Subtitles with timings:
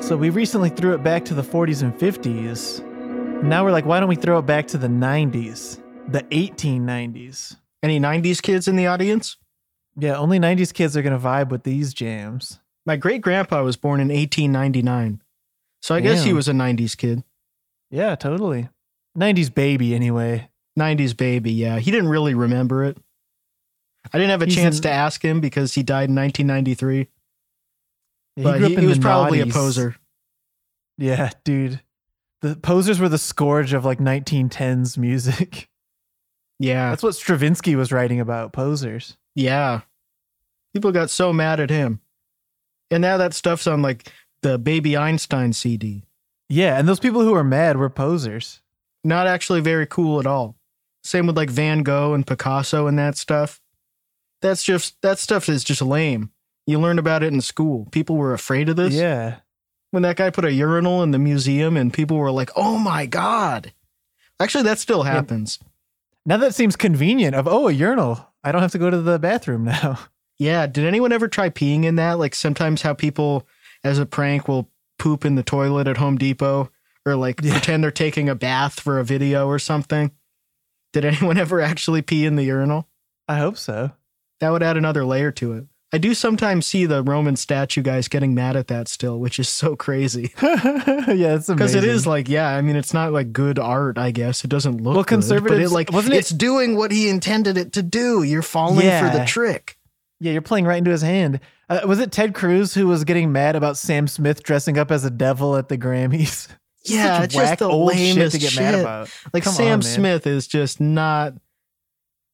[0.00, 2.82] So we recently threw it back to the 40s and 50s.
[3.42, 7.56] Now we're like, why don't we throw it back to the 90s, the 1890s?
[7.82, 9.36] Any 90s kids in the audience?
[9.96, 12.58] Yeah, only 90s kids are going to vibe with these jams.
[12.86, 15.22] My great grandpa was born in 1899.
[15.82, 17.22] So I guess he was a 90s kid.
[17.90, 18.68] Yeah, totally.
[19.16, 20.48] 90s baby, anyway.
[20.78, 21.78] 90s baby, yeah.
[21.80, 22.96] He didn't really remember it.
[24.12, 27.08] I didn't have a He's chance in- to ask him because he died in 1993.
[28.38, 29.96] Yeah, but grew he, in he was probably a poser.
[30.96, 31.80] Yeah, dude.
[32.40, 35.68] The posers were the scourge of like 1910s music.
[36.60, 36.90] Yeah.
[36.90, 39.16] That's what Stravinsky was writing about, posers.
[39.36, 39.82] Yeah.
[40.74, 42.00] People got so mad at him.
[42.90, 46.02] And now that stuff's on like the Baby Einstein CD.
[46.48, 48.60] Yeah, and those people who were mad were posers.
[49.04, 50.56] Not actually very cool at all.
[51.04, 53.60] Same with like Van Gogh and Picasso and that stuff.
[54.42, 56.32] That's just that stuff is just lame.
[56.68, 57.88] You learned about it in school.
[57.92, 58.92] People were afraid of this.
[58.92, 59.36] Yeah.
[59.90, 63.06] When that guy put a urinal in the museum and people were like, "Oh my
[63.06, 63.72] god."
[64.38, 65.58] Actually, that still happens.
[66.26, 68.34] Now that seems convenient of oh, a urinal.
[68.44, 69.98] I don't have to go to the bathroom now.
[70.40, 72.20] Yeah, did anyone ever try peeing in that?
[72.20, 73.44] Like sometimes how people
[73.82, 76.70] as a prank will poop in the toilet at Home Depot
[77.04, 77.54] or like Yeah.
[77.54, 80.12] pretend they're taking a bath for a video or something.
[80.92, 82.86] Did anyone ever actually pee in the urinal?
[83.26, 83.90] I hope so.
[84.38, 85.64] That would add another layer to it.
[85.90, 89.48] I do sometimes see the Roman statue guys getting mad at that still, which is
[89.48, 90.32] so crazy.
[90.42, 91.46] yeah, it's.
[91.46, 94.44] Because it is like, yeah, I mean, it's not like good art, I guess.
[94.44, 97.72] It doesn't look Well, but it like wasn't it- it's doing what he intended it
[97.72, 98.22] to do.
[98.22, 99.78] You're falling for the trick.
[100.20, 101.40] Yeah, you're playing right into his hand.
[101.70, 105.04] Uh, was it Ted Cruz who was getting mad about Sam Smith dressing up as
[105.04, 106.48] a devil at the Grammys?
[106.84, 108.62] Yeah, it's just the old shit to get shit.
[108.62, 109.10] mad about.
[109.34, 109.82] Like Come Sam on.
[109.82, 111.34] Smith is just not.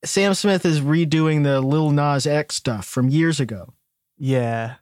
[0.04, 3.74] Sam Smith is redoing the Lil Nas X stuff from years ago.
[4.18, 4.76] Yeah.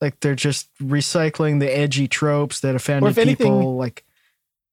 [0.00, 3.76] Like they're just recycling the edgy tropes that offended if anything- people.
[3.76, 4.04] Like,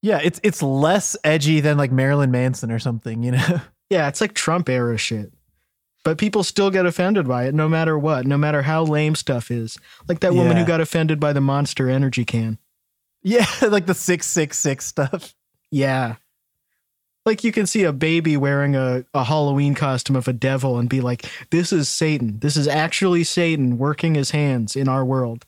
[0.02, 3.62] Yeah, it's it's less edgy than like Marilyn Manson or something, you know?
[3.90, 5.34] yeah, it's like Trump era shit.
[6.04, 9.50] But people still get offended by it no matter what, no matter how lame stuff
[9.50, 9.80] is.
[10.08, 12.60] Like that woman who got offended by the monster energy can.
[13.24, 15.34] yeah, like the 666 stuff.
[15.72, 16.18] Yeah.
[17.26, 20.88] Like you can see a baby wearing a, a Halloween costume of a devil and
[20.88, 22.38] be like, this is Satan.
[22.40, 25.46] This is actually Satan working his hands in our world.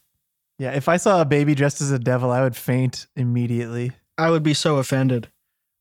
[0.58, 3.92] Yeah, if I saw a baby dressed as a devil, I would faint immediately.
[4.18, 5.30] I would be so offended.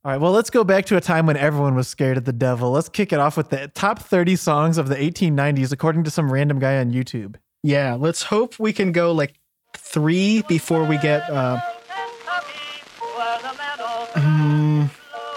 [0.05, 2.33] All right, well, let's go back to a time when everyone was scared of the
[2.33, 2.71] devil.
[2.73, 6.31] Let's kick it off with the top 30 songs of the 1890s, according to some
[6.31, 7.37] random guy on YouTube.
[7.63, 9.35] Yeah, let's hope we can go like
[9.75, 11.61] three before we get uh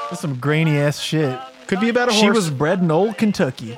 [0.09, 1.39] That's some grainy ass shit.
[1.67, 2.21] could be about a horse.
[2.23, 3.77] She was bred in old Kentucky.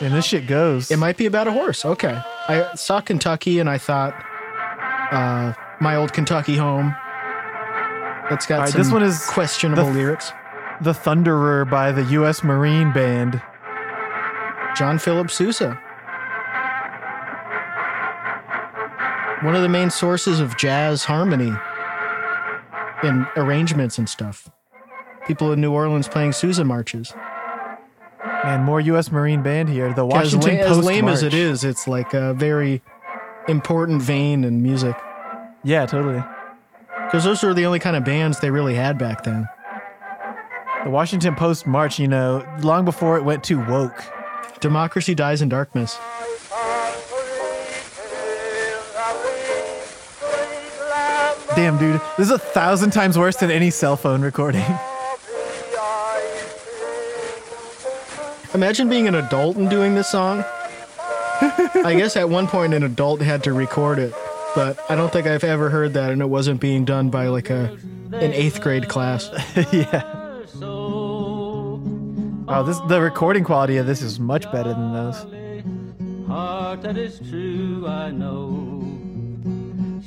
[0.00, 0.90] And this shit goes.
[0.90, 1.84] it might be about a horse.
[1.84, 2.18] Okay.
[2.48, 4.14] I saw Kentucky and I thought
[5.12, 6.94] uh my old Kentucky home.
[8.30, 10.32] That's got All right, some this one is questionable the- lyrics.
[10.80, 12.42] the Thunderer by the U.S.
[12.42, 13.40] Marine Band.
[14.76, 15.80] John Philip Sousa.
[19.44, 21.52] One of the main sources of jazz harmony
[23.02, 24.48] and arrangements and stuff.
[25.26, 27.12] People in New Orleans playing Sousa marches.
[28.42, 29.12] And more U.S.
[29.12, 29.92] Marine Band here.
[29.92, 32.82] The As, Washington la- Post as lame as it is, it's like a very
[33.46, 34.96] important vein in music.
[35.62, 36.22] Yeah, totally.
[37.04, 39.46] Because those were the only kind of bands they really had back then.
[40.84, 44.04] The Washington Post March, you know, long before it went too woke.
[44.60, 45.98] Democracy dies in darkness.
[51.56, 54.64] Damn, dude, this is a thousand times worse than any cell phone recording.
[58.54, 60.44] Imagine being an adult and doing this song.
[61.40, 64.14] I guess at one point an adult had to record it,
[64.54, 67.50] but I don't think I've ever heard that and it wasn't being done by like
[67.50, 67.76] a
[68.12, 69.28] an eighth grade class.
[69.72, 70.02] yeah.
[72.46, 75.16] Oh, this the recording quality of this is much better than those.
[76.28, 78.73] heart that is true, I know.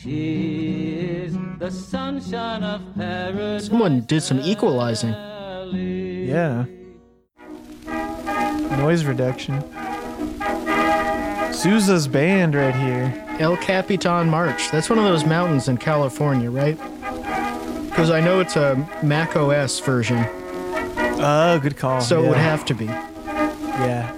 [0.08, 3.66] She is the sunshine of paradise.
[3.66, 5.10] Someone did some equalizing.
[5.10, 6.64] Yeah.
[8.78, 9.62] Noise reduction.
[11.52, 13.26] Sousa's band right here.
[13.40, 14.72] El Capitan March.
[14.72, 16.78] That's one of those mountains in California, right?
[17.90, 20.20] Because I know it's a Mac OS version,
[21.20, 22.00] Oh, good call.
[22.00, 22.86] so it would have to be.
[22.86, 24.14] Yeah.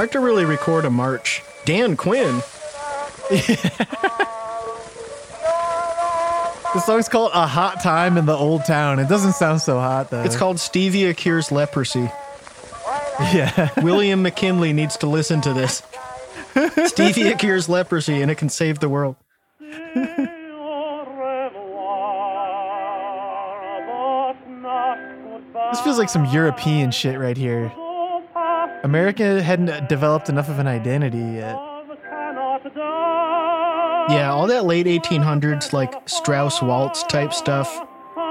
[0.00, 1.42] Hard to really record a march.
[1.66, 2.40] Dan Quinn.
[6.72, 10.08] The song's called "A Hot Time in the Old Town." It doesn't sound so hot
[10.08, 10.22] though.
[10.22, 12.00] It's called Stevia Cures Leprosy.
[13.34, 13.68] yeah.
[13.82, 15.82] William McKinley needs to listen to this.
[16.54, 19.16] Stevia cures leprosy and it can save the world.
[25.70, 27.70] This feels like some European shit right here.
[28.82, 31.56] America hadn't developed enough of an identity yet.
[34.08, 37.86] Yeah, all that late 1800s, like Strauss waltz type stuff,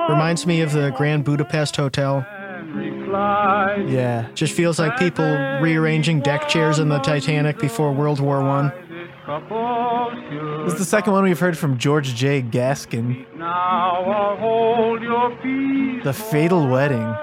[0.10, 2.26] reminds me of the Grand Budapest Hotel.
[3.88, 4.28] Yeah.
[4.34, 5.26] Just feels like people
[5.62, 8.72] rearranging deck chairs in the Titanic before World War One.
[10.66, 12.42] This is the second one we've heard from George J.
[12.42, 13.26] Gaskin.
[13.38, 16.04] Now hold your peace.
[16.04, 17.16] The Fatal Wedding.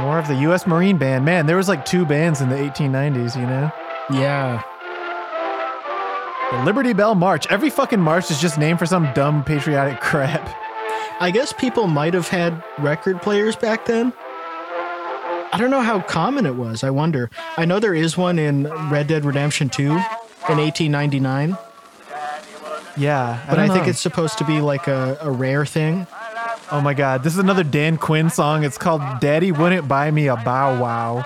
[0.00, 0.66] More of the U.S.
[0.66, 1.24] Marine Band.
[1.24, 3.70] Man, there was like two bands in the 1890s, you know?
[4.10, 4.62] Yeah.
[6.52, 7.46] The Liberty Bell March.
[7.48, 10.48] Every fucking march is just named for some dumb patriotic crap.
[11.20, 14.12] I guess people might have had record players back then.
[15.50, 16.84] I don't know how common it was.
[16.84, 17.30] I wonder.
[17.56, 19.96] I know there is one in Red Dead Redemption 2 in
[20.58, 21.56] 1899,
[22.96, 23.42] Yeah.
[23.48, 23.90] but I, don't think know.
[23.90, 26.06] it's supposed to be like a, a rare thing.
[26.70, 28.62] Oh my god, this is another Dan Quinn song.
[28.64, 31.24] It's called Daddy Wouldn't Buy Me a Bow Wow.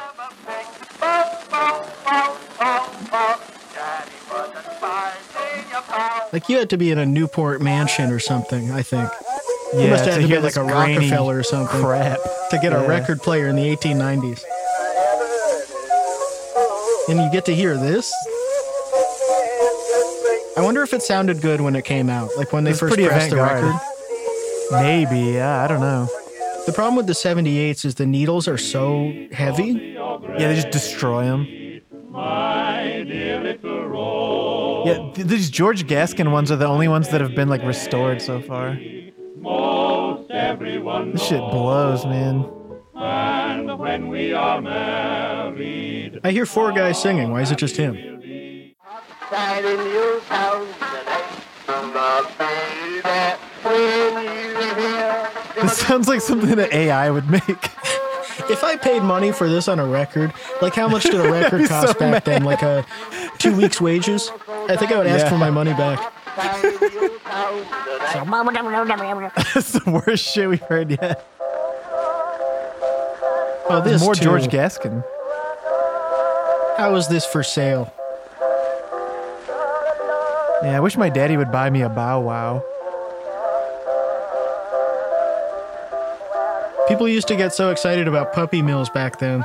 [6.33, 9.11] Like you had to be in a Newport mansion or something, I think,
[9.75, 11.81] Yeah, must have to to hear like a Rockefeller or something.
[11.81, 12.19] Crap.
[12.51, 14.43] to get a record player in the 1890s.
[17.09, 18.13] And you get to hear this.
[20.57, 22.95] I wonder if it sounded good when it came out, like when they It's first
[22.95, 23.75] pressed the record.
[24.73, 26.09] Maybe, yeah, I don't know.
[26.67, 29.95] The problem with the 78s is the needles are so heavy.
[30.39, 31.47] Yeah, they just destroy them.
[34.87, 38.21] Yeah, th- these George Gaskin ones are the only ones that have been like restored
[38.23, 38.79] so far.
[41.13, 42.45] This shit blows, man.
[46.25, 47.31] I hear four guys singing.
[47.33, 47.97] Why is it just him?
[55.73, 57.49] This sounds like something that AI would make.
[58.51, 61.67] If I paid money for this on a record, like how much did a record
[61.67, 62.45] cost so back then?
[62.45, 62.85] Like a
[63.39, 64.31] two weeks' wages?
[64.69, 65.31] I think I would ask Yeah.
[65.31, 66.13] for my money back.
[69.55, 71.25] That's the worst shit we've heard yet.
[73.71, 74.25] Oh, There's this more too.
[74.25, 75.03] George Gaskin.
[76.77, 77.91] How is this for sale?
[80.63, 82.63] Yeah, I wish my daddy would buy me a Bow Wow.
[86.89, 89.45] People used to get so excited about puppy mills back then.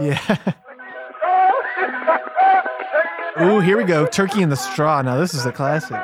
[0.00, 0.18] Yeah.
[3.40, 4.06] Ooh, here we go.
[4.06, 5.00] Turkey in the Straw.
[5.02, 5.96] Now, this is a classic.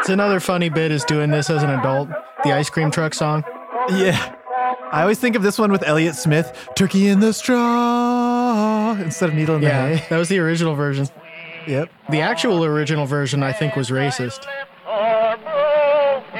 [0.00, 2.08] It's another funny bit is doing this as an adult.
[2.42, 3.44] The ice cream truck song.
[3.90, 4.34] Yeah.
[4.90, 9.34] I always think of this one with Elliott Smith Turkey in the Straw instead of
[9.34, 10.06] Needle in the Yeah, Hay.
[10.10, 11.06] that was the original version.
[11.66, 11.90] Yep.
[12.10, 14.44] The actual original version, I think, was racist.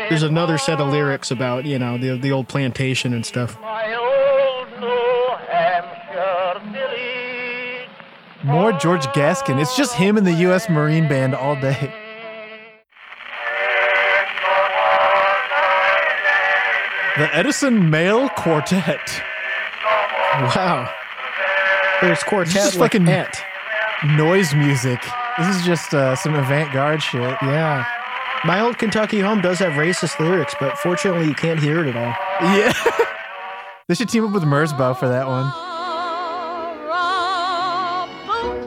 [0.08, 3.58] There's another set of lyrics about, you know, the the old plantation and stuff.
[3.60, 7.88] My old New Hampshire village.
[8.44, 9.60] More George Gaskin.
[9.60, 10.68] It's just him and the U.S.
[10.68, 11.92] Marine Band all day.
[17.18, 19.22] The Edison Male Quartet.
[19.84, 20.90] Wow.
[22.00, 23.44] There's quartet It's just like fucking- et.
[24.04, 25.00] Noise music.
[25.38, 27.36] This is just uh, some avant garde shit.
[27.42, 27.86] Yeah.
[28.44, 31.96] My old Kentucky home does have racist lyrics, but fortunately you can't hear it at
[31.96, 32.12] all.
[32.56, 32.72] Yeah.
[33.88, 35.46] they should team up with Merzbow for that one.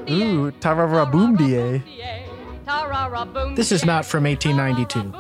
[0.10, 1.36] Ooh, Tarara Boom
[3.56, 5.14] This is not from 1892.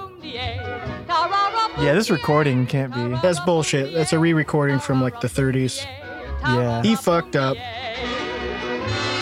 [1.83, 3.17] Yeah, this recording can't be.
[3.21, 3.93] That's bullshit.
[3.93, 5.85] That's a re-recording from like the 30s.
[6.41, 6.81] Yeah.
[6.83, 7.57] He fucked up.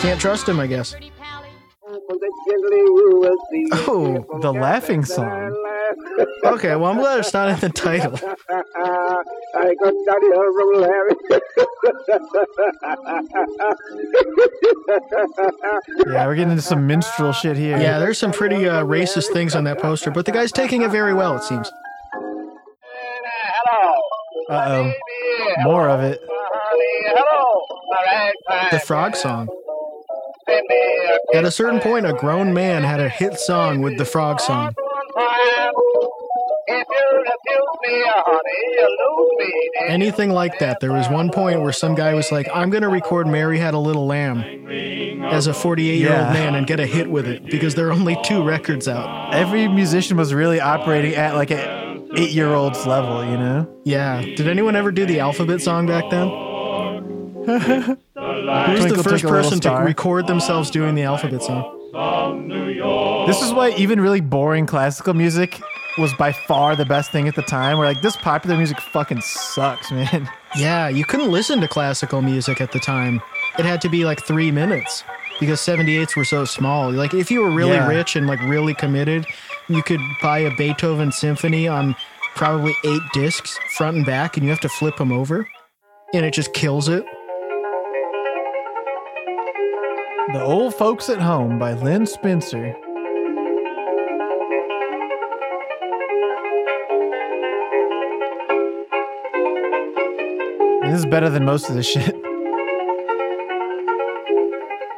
[0.00, 0.94] Can't trust him, I guess.
[3.72, 5.50] Oh, The laughing song.
[6.44, 6.74] okay.
[6.76, 8.12] Well, I'm glad it's not in the title.
[8.14, 11.14] I got Daddy from Larry.
[16.06, 17.78] Yeah, we're getting into some minstrel shit here.
[17.78, 20.90] Yeah, there's some pretty uh, racist things on that poster, but the guy's taking it
[20.90, 21.70] very well, it seems.
[24.50, 24.92] Uh oh.
[25.62, 26.20] More of it.
[26.22, 27.64] Honey, hello.
[27.66, 29.48] All right, The frog song.
[31.34, 34.74] At a certain point, a grown man had a hit song with the frog song.
[39.88, 40.80] Anything like that.
[40.80, 43.74] There was one point where some guy was like, I'm going to record Mary Had
[43.74, 44.68] a Little Lamb
[45.24, 47.92] as a 48 year old man and get a hit with it because there are
[47.92, 49.34] only two records out.
[49.34, 53.68] Every musician was really operating at like an eight year old's level, you know?
[53.84, 54.20] Yeah.
[54.22, 56.28] Did anyone ever do the alphabet song back then?
[57.46, 61.70] Who's the first person to record themselves doing the alphabet song?
[63.26, 65.60] This is why even really boring classical music
[65.96, 67.78] was by far the best thing at the time.
[67.78, 70.28] Where like this popular music fucking sucks, man.
[70.56, 73.20] Yeah, you couldn't listen to classical music at the time.
[73.58, 75.04] It had to be like three minutes
[75.40, 76.90] because 78s were so small.
[76.92, 77.88] Like, if you were really Yeah.
[77.88, 79.26] rich and like really committed,
[79.68, 81.94] you could buy a Beethoven symphony on
[82.34, 85.48] probably eight discs, front and back, and you have to flip them over,
[86.12, 87.04] and it just kills it.
[90.34, 92.74] The Old Folks at Home by Lynn Spencer.
[100.82, 102.16] This is better than most of this shit.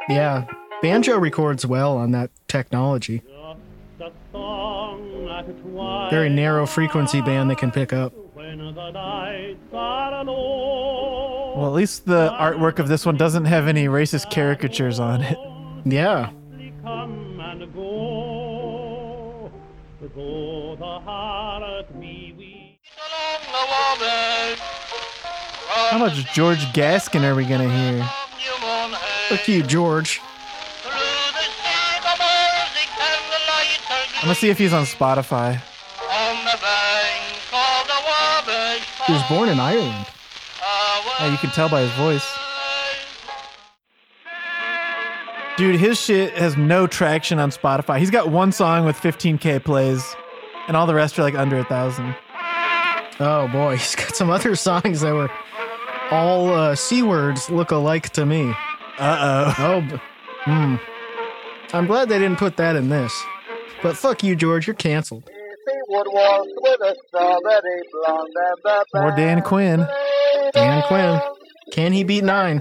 [0.09, 0.47] Yeah,
[0.81, 3.21] banjo records well on that technology.
[6.09, 8.15] Very narrow frequency band they can pick up.
[11.57, 15.39] Well, at least the artwork of this one doesn't have any racist caricatures on it.
[15.87, 16.29] Yeah.
[16.83, 19.51] come and go.
[20.03, 22.79] Though the heart be weak.
[25.89, 28.05] How much George Gaskin are we gonna hear?
[29.31, 30.21] Fuck you, George.
[34.17, 35.59] I'm gonna see if he's on Spotify.
[39.07, 40.07] He was born in Ireland.
[41.19, 42.27] Yeah, you can tell by his voice.
[45.57, 47.99] Dude, his shit has no traction on Spotify.
[47.99, 50.05] He's got one song with 15k plays,
[50.69, 52.15] and all the rest are like under a thousand.
[53.19, 55.31] Oh boy, he's got some other songs that were
[56.11, 58.53] all uh, c words look alike to me.
[58.99, 59.81] Uh oh.
[59.81, 60.01] Oh,
[60.45, 60.77] hmm.
[61.75, 63.13] I'm glad they didn't put that in this.
[63.83, 64.67] But fuck you, George.
[64.67, 65.31] You're canceled.
[68.95, 69.87] More Dan Quinn.
[70.53, 71.21] Dan Quinn.
[71.73, 72.61] Can he beat nine?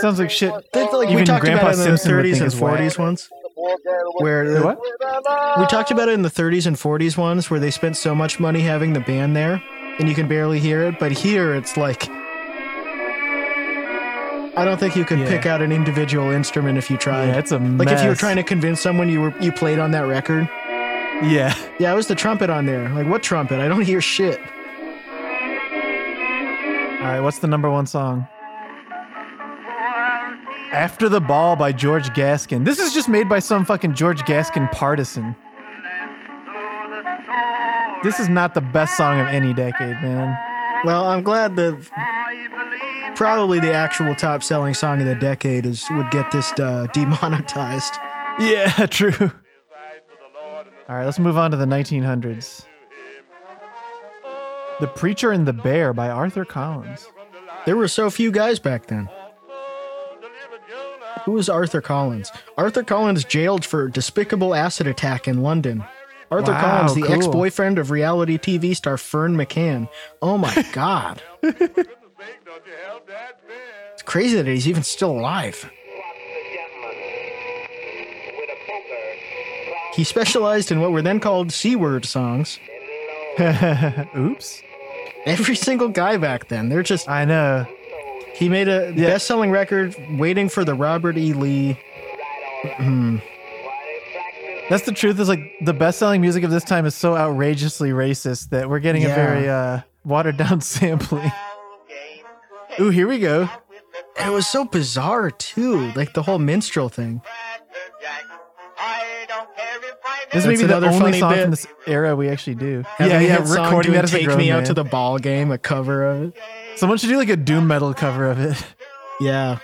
[0.00, 0.52] Sounds like shit.
[0.72, 2.52] That's like we Even talked Grandpa about it in the Simpson would 30s think and
[2.52, 3.28] is 40s ones.
[4.20, 4.78] Where Wait, what?
[5.58, 8.40] we talked about it in the 30s and 40s ones where they spent so much
[8.40, 9.62] money having the band there
[9.98, 10.98] and you can barely hear it.
[10.98, 12.08] But here it's like
[14.56, 15.28] I don't think you could Yeah.
[15.28, 17.26] pick out an individual instrument if you tried.
[17.28, 19.78] Yeah, it's a like if you were trying to convince someone you were you played
[19.78, 20.48] on that record.
[21.22, 21.54] Yeah.
[21.78, 22.88] Yeah, it was the trumpet on there.
[22.90, 23.60] Like what trumpet?
[23.60, 24.40] I don't hear shit.
[27.00, 28.26] All right, what's the number one song?
[30.72, 32.64] After the Ball by George Gaskin.
[32.64, 35.34] This is just made by some fucking George Gaskin partisan.
[38.02, 40.36] This is not the best song of any decade, man.
[40.84, 41.74] Well, I'm glad that
[43.20, 47.94] probably the actual top selling song of the decade is would get this uh, demonetized.
[48.38, 49.12] Yeah, true.
[50.88, 52.64] All right, let's move on to the 1900s.
[54.78, 57.06] The Preacher and the Bear by Arthur Collins.
[57.66, 59.10] There were so few guys back then.
[61.26, 62.32] Who was Arthur Collins?
[62.56, 65.84] Arthur Collins jailed for despicable acid attack in London.
[66.30, 67.12] Arthur Wow, Collins, the cool.
[67.14, 69.86] ex-boyfriend of reality TV star Ferne McCann.
[70.22, 71.20] Oh my god.
[73.92, 75.70] It's crazy that he's even still alive.
[79.94, 82.58] He specialized in what were then called C-word songs.
[84.16, 84.62] Oops.
[85.26, 87.66] Every single guy back then, they're just I know.
[88.34, 89.08] He made a Yeah.
[89.08, 91.32] best-selling record, waiting for the Robert E.
[91.32, 91.78] Lee.
[94.70, 95.18] That's the truth.
[95.18, 99.04] Is like the best-selling music of this time is so outrageously racist that we're getting
[99.04, 101.30] a very uh, watered-down sampling.
[102.78, 103.48] Ooh, here we go.
[104.18, 107.22] And it was so bizarre too, like the whole minstrel thing.
[110.32, 111.42] This may be the only song bit.
[111.42, 112.84] from this era we actually do.
[113.00, 115.58] Yeah, yeah, song recording that as a "Take Me Out to the Ball Game," a
[115.58, 116.38] cover of it.
[116.76, 118.56] Someone should do like a doom metal cover of it.
[119.22, 119.58] Yeah,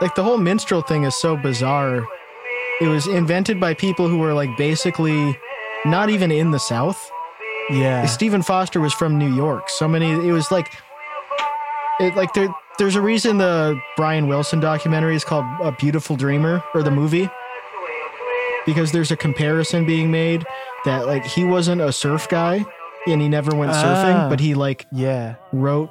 [0.00, 2.06] like the whole minstrel thing is so bizarre.
[2.80, 5.36] It was invented by people who were like basically
[5.84, 7.10] not even in the South.
[7.70, 9.68] Yeah, Stephen Foster was from New York.
[9.68, 10.10] So many.
[10.10, 10.72] It was like,
[12.00, 12.48] it like there.
[12.78, 17.28] There's a reason the Brian Wilson documentary is called A Beautiful Dreamer or the movie,
[18.66, 20.44] because there's a comparison being made
[20.84, 22.64] that like he wasn't a surf guy
[23.06, 24.28] and he never went surfing, Ah.
[24.28, 25.36] but he like yeah.
[25.52, 25.90] wrote.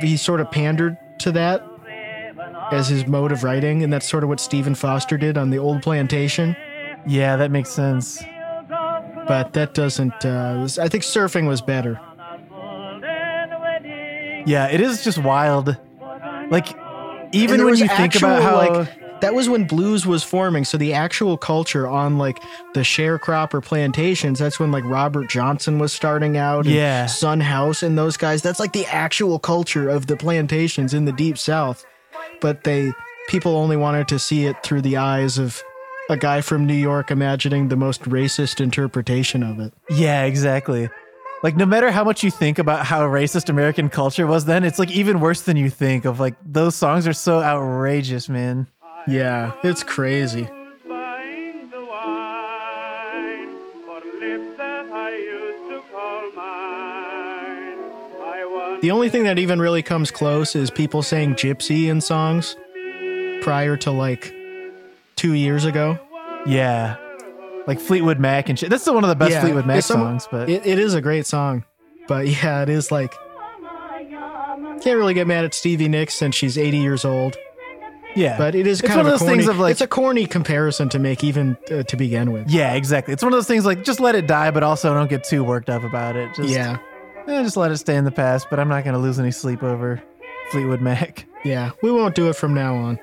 [0.00, 1.64] He sort of pandered to that
[2.70, 5.58] as his mode of writing, and that's sort of what Stephen Foster did on the
[5.58, 6.54] old plantation.
[7.06, 8.22] Yeah, that makes sense.
[9.28, 10.24] But that doesn't.
[10.24, 12.00] Uh, I think surfing was better.
[14.46, 15.76] Yeah, it is just wild.
[16.50, 16.68] Like,
[17.32, 18.56] even when you think about how.
[18.56, 22.38] like that was when blues was forming so the actual culture on like
[22.74, 27.06] the sharecropper plantations that's when like robert johnson was starting out and Yeah.
[27.06, 31.12] son house and those guys that's like the actual culture of the plantations in the
[31.12, 31.86] deep south
[32.42, 32.92] but they
[33.28, 35.62] people only wanted to see it through the eyes of
[36.08, 40.88] a guy from new york imagining the most racist interpretation of it Yeah, exactly.
[41.42, 44.78] Like, no matter how much you think about how racist American culture was then, it's
[44.78, 46.18] like even worse than you think of.
[46.18, 48.66] Like, those songs are so outrageous, man.
[49.06, 50.48] yeah it's crazy
[50.88, 53.50] buying the wine
[53.84, 57.78] for lips that I used to call mine.
[58.24, 62.00] I was The only thing that even really comes close is people saying gypsy in
[62.00, 62.56] songs
[63.42, 64.32] prior to like
[65.16, 65.98] two years ago.
[66.46, 66.96] Yeah.
[67.66, 68.70] Like Fleetwood Mac and shit.
[68.70, 71.26] That's still one of the best Fleetwood Mac songs, but it, it is a great
[71.26, 71.64] song.
[72.06, 73.12] But yeah, it is like
[74.80, 77.36] can't really get mad at Stevie Nicks since she's 80 years old.
[78.14, 78.38] yeah.
[78.38, 79.86] But it is it's kind one of, of those corny, things of like, it's a
[79.88, 82.48] corny comparison to make even uh, to begin with.
[82.48, 83.12] yeah, exactly.
[83.12, 85.42] It's one of those things like just let it die, but also don't get too
[85.42, 86.32] worked up about it.
[86.36, 86.78] Just, yeah,
[87.26, 88.48] eh, just let it stay in the past.
[88.48, 90.00] But I'm not gonna lose any sleep over
[90.50, 91.26] Fleetwood Mac.
[91.44, 93.00] yeah, we won't do it from now on.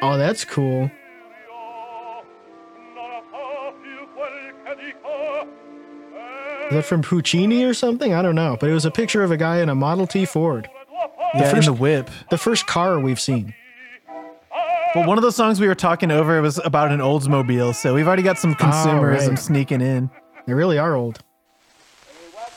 [0.00, 0.90] Oh, that's cool.
[6.68, 8.12] Is that from Puccini or something?
[8.12, 10.26] I don't know, but it was a picture of a guy in a Model T
[10.26, 10.68] Ford,
[11.34, 12.10] Yeah, first- the whip.
[12.30, 13.54] the first car we've seen.
[14.94, 18.06] Well, one of the songs we were talking over was about an Oldsmobile, so we've
[18.06, 19.38] already got some ah, consumerism Oh, right.
[19.38, 20.10] sneaking in.
[20.46, 21.20] They really are old.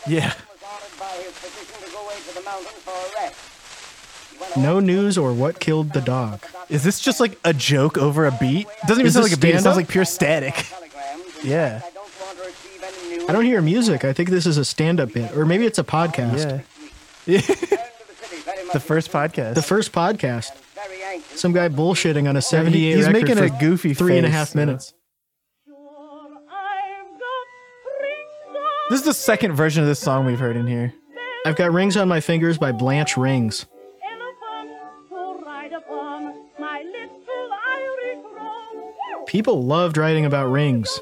[0.07, 0.27] Yeah.
[0.27, 3.35] was honored by his petition to go into the mountains for a rest.
[4.31, 6.43] He went No news or what killed the dog.
[6.69, 8.67] Is this just like a joke over a beat?
[8.87, 9.55] Doesn't even Is sound like a beat.
[9.55, 10.65] It sounds like pure static.
[11.43, 11.81] Yeah.
[11.83, 13.29] I don't want to receive any news.
[13.29, 14.05] I don't hear music.
[14.05, 16.63] I think this is a stand-up bit, or maybe it's a podcast.
[17.25, 17.39] Yeah.
[17.39, 19.55] The city very much The first podcast.
[19.55, 20.51] The first podcast.
[21.35, 24.55] Some guy bullshitting on a 78 he's making a goofy three and a face, half
[24.55, 24.93] minutes.
[28.89, 30.93] this is the second version of this song we've heard in here.
[31.45, 33.65] I've got Rings on My Fingers by Blanche Rings.
[39.31, 40.99] People loved writing about rings.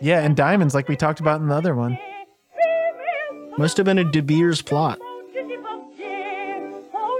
[0.00, 1.98] Yeah, and diamonds, like we talked about in the other one.
[3.58, 5.00] Must have been a De Beers plot.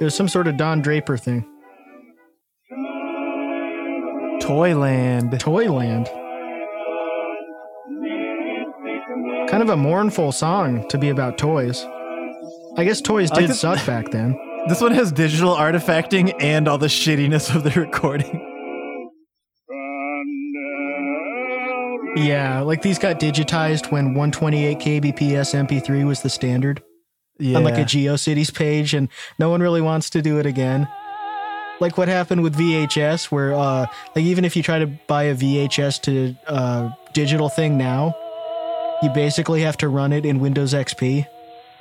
[0.00, 1.44] It was some sort of Don Draper thing.
[4.40, 5.40] Toyland.
[5.40, 6.06] Toyland.
[9.50, 11.84] Kind of a mournful song to be about toys.
[12.76, 14.38] I guess toys did this- suck back then.
[14.68, 18.55] This one has digital artifacting and all the shittiness of the recording.
[22.16, 26.82] Yeah, like these got digitized when 128 kbps MP3 was the standard
[27.38, 27.58] Yeah.
[27.58, 30.88] on like a GeoCities page, and no one really wants to do it again.
[31.78, 35.34] Like what happened with VHS, where uh, like even if you try to buy a
[35.34, 38.14] VHS to uh, digital thing now,
[39.02, 41.26] you basically have to run it in Windows XP,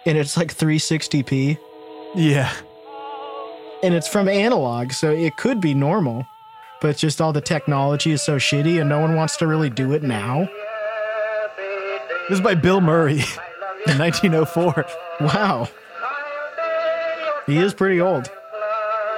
[0.06, 1.58] and it's like 360p,
[2.14, 2.52] yeah.
[3.84, 6.26] and it's from analog, so it could be normal,
[6.82, 9.94] but just all the technology is so shitty, and no one wants to really do
[9.94, 10.50] it now.
[12.30, 13.20] This is by Bill Murray
[13.88, 14.86] in 1904.
[15.22, 15.68] Wow.
[17.46, 18.30] He is pretty old.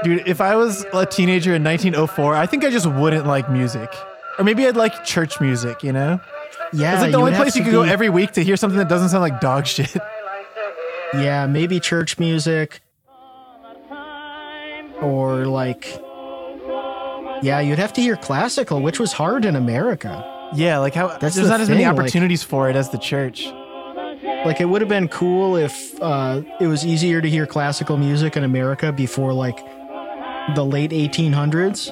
[0.03, 3.91] Dude, if I was a teenager in 1904, I think I just wouldn't like music.
[4.37, 6.19] Or maybe I'd like church music, you know?
[6.73, 8.89] Yeah, It's like the only place you could go every week to hear something that
[8.89, 9.95] doesn't sound like dog shit.
[11.13, 12.81] Yeah, maybe church music
[15.01, 15.99] or like
[17.41, 20.49] Yeah, you'd have to hear classical, which was hard in America.
[20.53, 22.89] Yeah, like how That's there's the not as many thing, like- opportunities for it as
[22.89, 23.47] the church.
[24.45, 28.37] Like it would have been cool if uh, it was easier to hear classical music
[28.37, 29.57] in America before like
[30.55, 31.91] the late 1800s,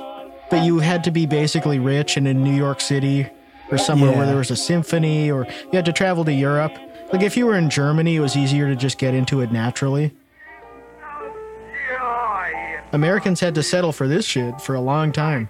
[0.50, 3.28] but you had to be basically rich and in New York City
[3.72, 6.74] or somewhere where there was a symphony or you had to travel to Europe.
[7.12, 10.14] Like if you were in Germany, it was easier to just get into it naturally.
[12.96, 15.50] Americans had to settle for this shit for a long time.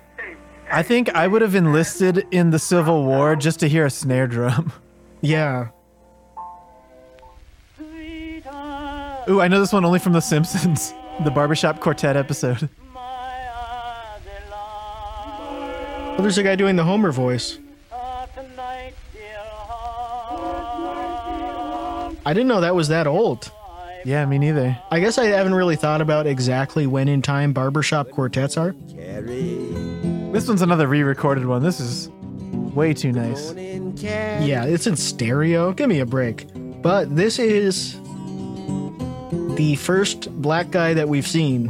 [0.71, 4.27] I think I would have enlisted in the Civil War just to hear a snare
[4.27, 4.73] drum.
[5.21, 5.69] Yeah.
[9.27, 12.69] Ooh, I know this one only from The Simpsons, the Barbershop Quartet episode.
[16.11, 17.57] Well, there's a guy doing the Homer voice.
[17.91, 18.27] I
[22.33, 23.51] didn't know that was that old.
[24.05, 24.77] Yeah, me neither.
[24.91, 28.75] I guess I haven't really thought about exactly when in time barbershop quartets are.
[28.95, 31.63] This one's another re-recorded one.
[31.63, 32.09] This is
[32.75, 33.53] way too nice.
[33.55, 35.73] Yeah, it's in stereo.
[35.73, 36.45] Give me a break.
[36.81, 37.93] But this is
[39.55, 41.67] the first black guy that we've seen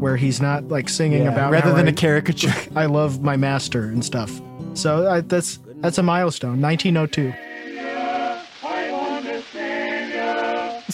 [0.00, 2.54] where he's not like singing Yeah, about rather than I- a caricature.
[2.76, 4.40] I love my master and stuff.
[4.74, 6.60] So I, that's that's a milestone.
[6.62, 7.34] 1902.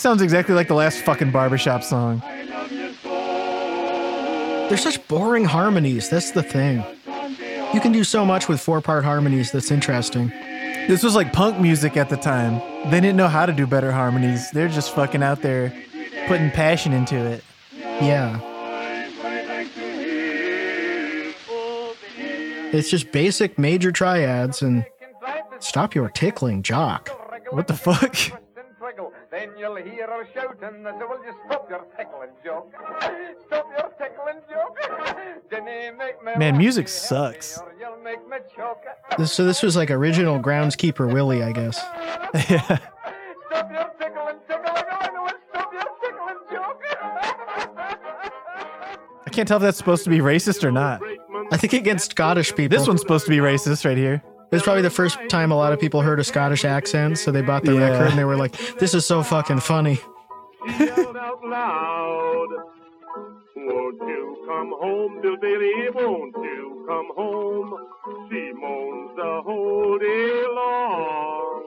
[0.01, 2.23] Sounds exactly like the last fucking barbershop song.
[4.69, 6.09] They're such boring harmonies.
[6.09, 6.83] That's the thing.
[7.75, 10.29] You can do so much with four-part harmonies that's interesting.
[10.89, 12.61] This was like punk music at the time.
[12.91, 14.51] They didn't know how to do better harmonies.
[14.51, 15.73] They're just fucking out there
[16.27, 17.45] putting passion into it.
[17.75, 18.41] Yeah.
[22.73, 24.87] It's just basic major triads and
[25.59, 27.11] stop your tickling, jock.
[27.51, 28.17] What the fuck?
[29.31, 32.75] Then you'll hear her shouting that will you stop your tickling joke.
[33.47, 34.77] Stop your tickling joke.
[35.53, 37.61] Make me Man, music sucks.
[37.79, 38.83] You'll make me choke.
[39.19, 41.79] This, so this was like original groundskeeper Willie, I guess.
[42.51, 42.79] yeah.
[43.47, 44.85] Stop your tickling, tickling,
[45.51, 46.83] stop your tickling joke.
[49.27, 51.03] I can't tell if that's supposed to be racist or not.
[51.53, 52.77] I think against Scottish people.
[52.77, 54.23] This one's supposed to be racist right here.
[54.51, 57.31] It was probably the first time a lot of people heard a Scottish accent, so
[57.31, 57.91] they bought the Yeah.
[57.91, 60.01] record and they were like, "This is so fucking funny."
[60.67, 62.49] He yelled out loud,
[63.57, 65.89] Won't you come home, Billy?
[65.95, 67.87] Won't you come home?
[68.29, 71.63] She moans the whole day long.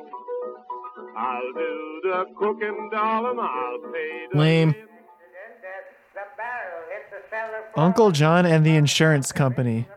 [1.15, 3.39] I'll do the cooking, darling.
[3.39, 4.71] I'll pay the Lame.
[4.71, 9.87] The barrel the Uncle John and the insurance company.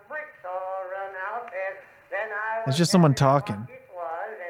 [2.67, 3.55] It's just someone talking.
[3.69, 4.03] it was,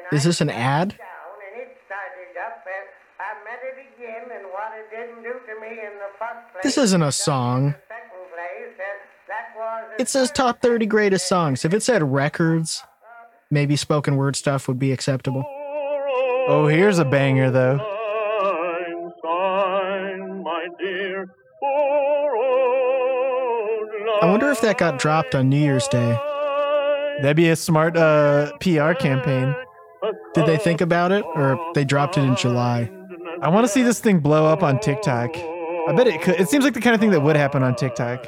[0.09, 0.89] and Is this an ad?
[0.89, 2.87] down and it started up and
[3.19, 6.63] I met it again and what it didn't do to me in the first place.
[6.63, 7.65] This isn't a song.
[7.67, 11.63] in the second place, and that was the It says top 30 greatest songs.
[11.65, 12.83] If it said records,
[13.51, 15.43] maybe spoken word stuff would be acceptable.
[16.49, 17.77] Oh, here's a banger though.
[19.23, 21.27] Sign, sign, dear.
[24.19, 26.17] I wonder if that got dropped on New Year's Day.
[27.21, 29.55] That'd be a smart uh, PR campaign.
[30.33, 32.91] Did they think about it, or they dropped it in July?
[33.41, 35.31] I want to see this thing blow up on TikTok.
[35.35, 36.39] I bet it could.
[36.39, 38.27] It seems like the kind of thing that would happen on TikTok.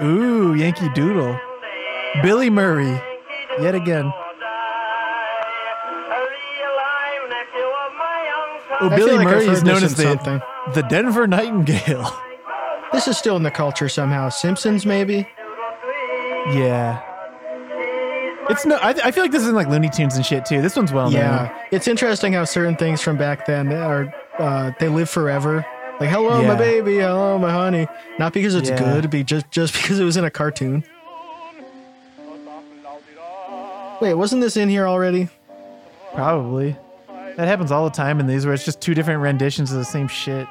[0.00, 1.38] Ooh, Yankee Doodle.
[2.22, 3.00] Billy Murray.
[3.60, 4.12] Yet again.
[8.80, 10.40] Oh, Billy like Murray is known as the, something.
[10.74, 12.12] the Denver Nightingale.
[12.92, 14.28] This is still in the culture somehow.
[14.28, 15.26] Simpsons, maybe?
[16.52, 17.00] yeah.
[18.50, 18.76] It's no.
[18.76, 20.60] I, I feel like this is like Looney Tunes and shit too.
[20.60, 21.20] This one's well known.
[21.20, 21.56] Yeah.
[21.70, 25.64] It's interesting how certain things from back then are, uh, they live forever.
[26.00, 27.86] Like, hello, my baby, hello, my honey.
[28.18, 28.78] Not because it's Yeah.
[28.78, 30.82] good, be just, just because it was in a cartoon.
[34.00, 35.28] Wait, wasn't this in here already?
[36.12, 36.76] Probably.
[37.36, 39.84] That happens all the time in these where it's just two different renditions of the
[39.84, 40.46] same shit.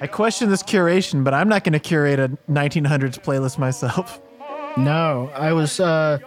[0.00, 4.20] I question this curation, but I'm not going to curate a 1900s playlist myself.
[4.76, 6.18] No, I was uh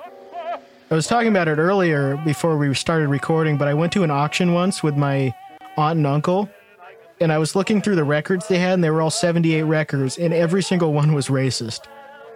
[0.92, 4.12] I was talking about it earlier before we started recording, but I went to an
[4.12, 5.34] auction once with my
[5.78, 6.50] aunt and uncle
[7.22, 10.18] and I was looking through the records they had and they were all 78 records
[10.18, 11.86] and every single one was racist.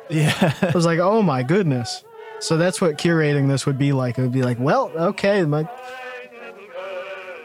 [0.09, 0.53] Yeah.
[0.61, 2.03] I was like, "Oh my goodness."
[2.39, 4.17] So that's what curating this would be like.
[4.17, 5.67] It would be like, "Well, okay, my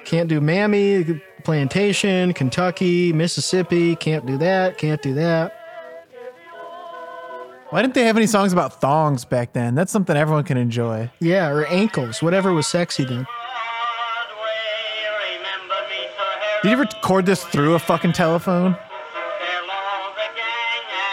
[0.05, 5.53] can't do Mammy, Plantation, Kentucky, Mississippi, can't do that, can't do that."
[7.71, 9.75] Why didn't they have any songs about thongs back then?
[9.75, 11.11] That's something everyone can enjoy.
[11.21, 13.27] Yeah, or ankles, whatever was sexy then.
[16.63, 18.77] Did you ever record this through a fucking telephone?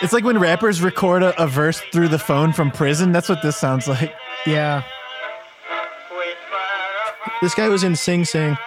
[0.02, 3.12] It's like when rappers record a, a verse through the phone from prison.
[3.12, 4.14] That's what this sounds like.
[4.46, 4.84] Yeah.
[7.42, 8.58] This guy was in Sing Sing.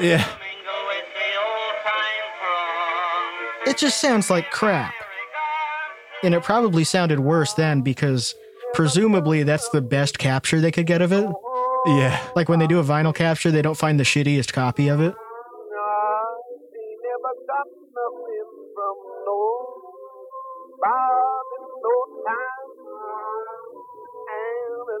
[0.00, 0.26] Yeah.
[3.66, 4.94] It just sounds like crap.
[6.22, 8.34] And it probably sounded worse then because
[8.74, 11.28] presumably that's the best capture they could get of it.
[11.86, 12.20] Yeah.
[12.34, 15.14] Like when they do a vinyl capture, they don't find the shittiest copy of it.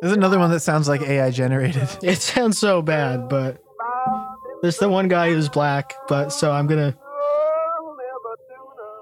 [0.00, 1.88] There's another one that sounds like AI generated.
[2.02, 3.60] It sounds so bad, but
[4.62, 6.96] there's the one guy who's black, but so I'm gonna.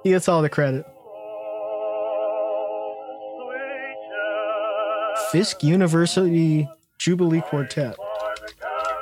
[0.02, 0.84] He gets all the credit.
[5.32, 7.96] Fisk University Jubilee Quartet.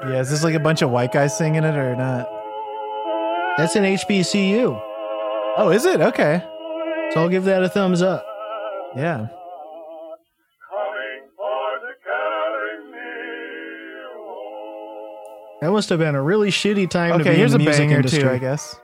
[0.02, 2.28] Yeah, is this like a bunch of white guys singing it or not?
[3.56, 4.80] That's an HBCU.
[5.56, 6.00] Oh, is it?
[6.00, 6.42] Okay.
[7.12, 8.26] So I'll give that a thumbs up.
[8.96, 9.28] Yeah.
[15.60, 17.96] That must have been a really shitty time to be here's in the music banger
[17.96, 18.22] industry.
[18.22, 18.78] too, I guess.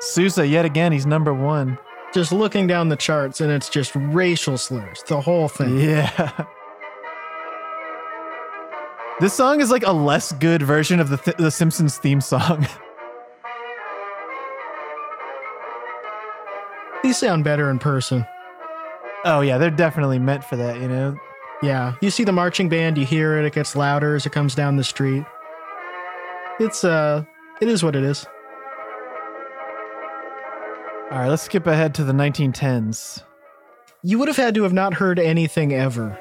[0.00, 1.78] Sousa, yet again, he's number one.
[2.14, 5.78] Just looking down the charts and it's just racial slurs, the whole thing.
[5.78, 6.44] Yeah.
[9.20, 12.66] This song is like a less good version of the th- the Simpsons theme song.
[17.02, 18.26] These sound better in person.
[19.26, 21.16] oh yeah, they're definitely meant for that, you know.
[21.62, 24.54] Yeah, you see the marching band, you hear it, it gets louder as it comes
[24.54, 25.24] down the street.
[26.60, 27.24] It's uh
[27.62, 28.26] it is what it is.
[31.10, 33.22] All right, let's skip ahead to the 1910s.
[34.02, 36.18] You would have had to have not heard anything ever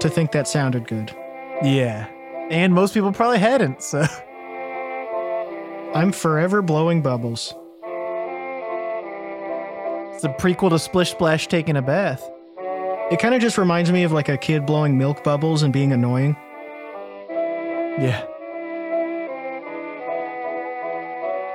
[0.00, 1.10] to think that sounded good.
[1.62, 2.06] Yeah.
[2.50, 4.04] And most people probably hadn't, so
[5.94, 7.54] I'm forever blowing bubbles.
[10.12, 12.30] it's the prequel to Splish Splash taking a bath.
[13.10, 15.92] It kind of just reminds me of like a kid blowing milk bubbles and being
[15.92, 16.36] annoying.
[17.98, 18.26] Yeah.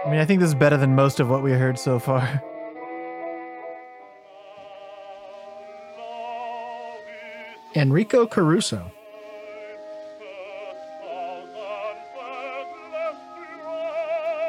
[0.06, 2.22] I mean, I think this is better than most of what we heard so far.
[7.76, 8.92] Enrico Caruso.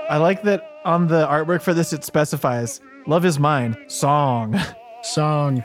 [0.09, 4.61] I like that on the artwork for this it specifies Love is Mine, song.
[5.03, 5.63] Song.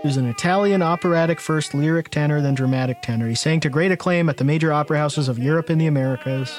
[0.00, 3.28] He was an Italian operatic first lyric tenor, then dramatic tenor.
[3.28, 6.58] He sang to great acclaim at the major opera houses of Europe and the Americas.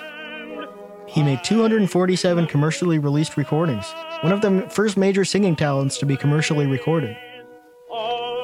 [1.13, 3.86] He made 247 commercially released recordings,
[4.21, 7.15] one of the first major singing talents to be commercially recorded.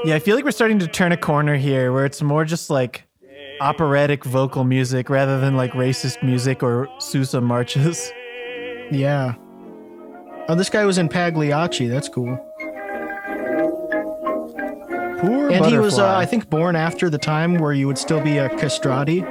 [0.05, 2.69] Yeah, I feel like we're starting to turn a corner here where it's more just
[2.69, 3.03] like
[3.59, 8.11] operatic vocal music rather than like racist music or Sousa marches.
[8.91, 9.33] Yeah.
[10.47, 11.87] Oh, this guy was in Pagliacci.
[11.87, 12.37] That's cool.
[15.19, 16.15] Poor And he was, uh.
[16.15, 19.23] I think, born after the time where you would still be a castrati.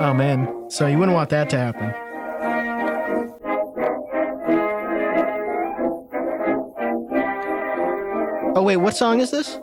[0.00, 0.70] Oh man.
[0.70, 1.94] So you wouldn't want that to happen.
[8.56, 9.58] Oh wait, what song is this?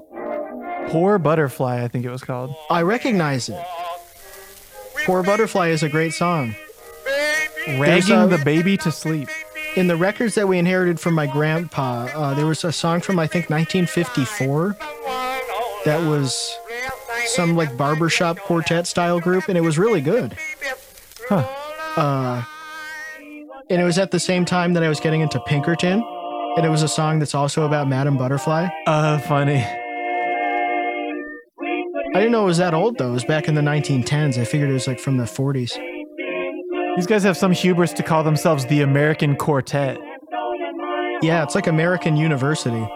[0.88, 2.56] Poor butterfly, I think it was called.
[2.70, 3.62] I recognize it.
[5.08, 6.54] Poor Butterfly is a great song.
[7.80, 9.30] Ragging the baby to sleep.
[9.78, 13.18] In the records that we inherited from my grandpa, uh, there was a song from
[13.18, 14.76] I think 1954
[15.86, 16.58] that was
[17.28, 20.38] some like barbershop quartet style group, and it was really good.
[21.30, 21.48] Huh.
[21.96, 22.44] Uh,
[23.70, 26.04] and it was at the same time that I was getting into Pinkerton,
[26.56, 28.68] and it was a song that's also about Madame Butterfly.
[28.86, 29.66] Uh, funny.
[32.16, 33.10] I didn't know it was that old though.
[33.10, 34.38] It was back in the 1910s.
[34.40, 35.78] I figured it was like from the 40s.
[36.96, 40.00] These guys have some hubris to call themselves the American Quartet.
[41.22, 42.88] Yeah, it's like American University.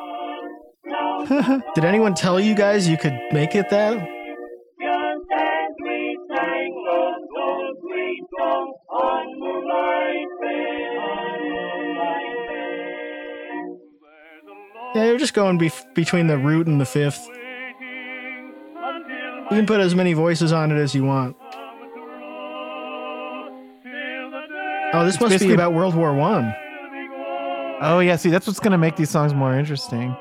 [1.75, 3.99] Did anyone tell you guys you could make it that?
[15.21, 17.25] Just going bef- between the root and the fifth.
[19.51, 21.37] You can put as many voices on it as you want.
[24.93, 26.53] Oh, this must be about World War One.
[27.81, 30.15] Oh yeah, see that's what's gonna make these songs more interesting.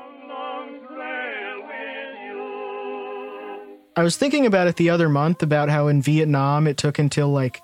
[3.95, 7.29] I was thinking about it the other month about how in Vietnam it took until
[7.29, 7.61] like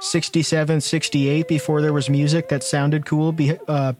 [0.00, 3.92] 67, 68 before there was music that sounded cool be- uh,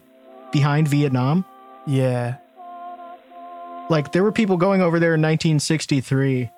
[0.51, 1.45] behind Vietnam.
[1.87, 2.35] Yeah.
[3.89, 6.49] Like there were people going over there in 1963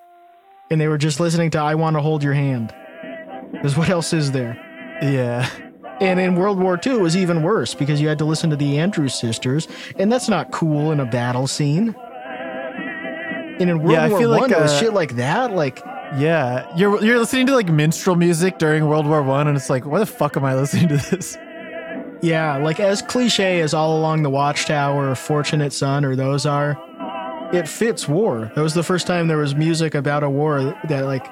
[0.70, 2.74] and they were just listening to I Want to Hold Your Hand.
[3.52, 4.56] Because what else is there?
[5.02, 5.48] Yeah.
[6.00, 8.56] And in World War II, it was even worse because you had to listen to
[8.56, 11.94] the Andrews sisters, and that's not cool in a battle scene.
[13.58, 15.52] And in World Yeah, I War feel One, like, it was uh, shit like that.
[15.52, 15.78] Like,
[16.16, 16.74] Yeah.
[16.76, 19.98] You're you're listening to like minstrel music during World War One, and it's like, why
[19.98, 21.36] the fuck am I listening to this?
[22.22, 26.76] Yeah, like as cliche as All Along the Watchtower or Fortunate Son or those are,
[27.52, 28.52] it fits war.
[28.54, 31.24] That was the first time there was music about a war that like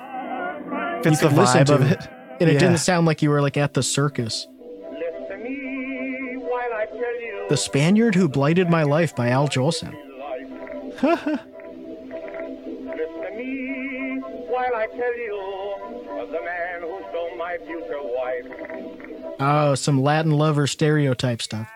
[1.03, 2.09] Fits you the could listen vibe to of it.
[2.41, 2.59] and it Yeah.
[2.61, 4.47] didn't sound like you were like at the circus.
[4.91, 7.47] Listen to me while I tell you.
[7.49, 9.95] The Spaniard Who Blighted My Life by Al Jolson.
[16.29, 19.37] of the man who stole my future wife.
[19.41, 21.69] Oh, some Latin lover stereotype stuff.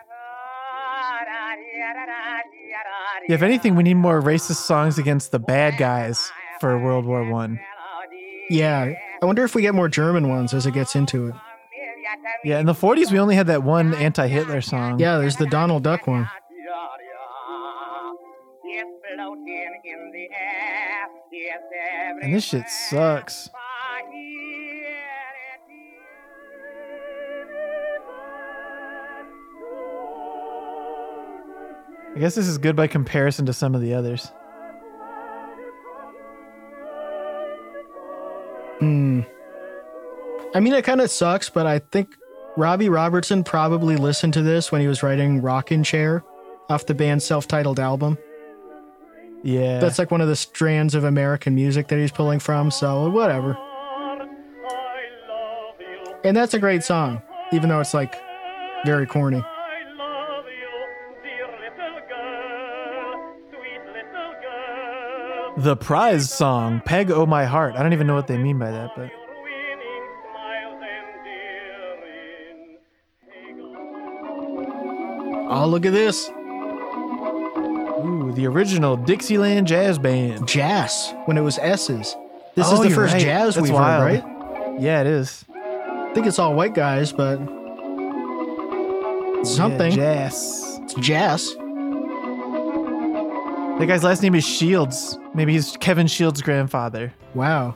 [3.28, 7.24] Yeah, if anything, we need more racist songs against the bad guys for World War
[7.30, 7.60] One.
[8.50, 8.92] Yeah.
[9.22, 11.34] I wonder if we get more German ones as it gets into it.
[12.44, 14.98] Yeah, in the 40s, we only had that one anti Hitler song.
[14.98, 16.28] Yeah, there's the Donald Duck one.
[22.20, 23.48] And this shit sucks.
[32.14, 34.30] I guess this is good by comparison to some of the others.
[38.78, 39.20] Hmm.
[40.54, 42.14] I mean, it kind of sucks, but I think
[42.56, 46.22] Robbie Robertson probably listened to this when he was writing Rockin' Chair
[46.68, 48.18] off the band's self titled album.
[49.42, 49.80] Yeah.
[49.80, 53.56] That's like one of the strands of American music that he's pulling from, so whatever.
[56.24, 57.22] And that's a great song,
[57.52, 58.14] even though it's like
[58.84, 59.42] very corny.
[65.56, 67.74] The prize song, Peg Oh My Heart.
[67.76, 69.10] I don't even know what they mean by that, but
[75.54, 76.28] Oh, look at this.
[78.00, 80.48] ooh, the original Dixieland Jazz Band.
[80.48, 82.16] Jazz, when it was S's.
[82.54, 83.22] This Oh, is the first right.
[83.22, 84.02] jazz That's we've wild.
[84.10, 84.80] heard, right?
[84.80, 85.44] Yeah, it is.
[85.54, 87.36] I think it's all white guys, but
[89.44, 89.92] something.
[89.92, 90.78] Yeah, jazz.
[90.82, 91.54] it's jazz.
[93.82, 95.18] That guy's last name is Shields.
[95.34, 97.12] Maybe he's Kevin Shields' grandfather.
[97.34, 97.74] Wow.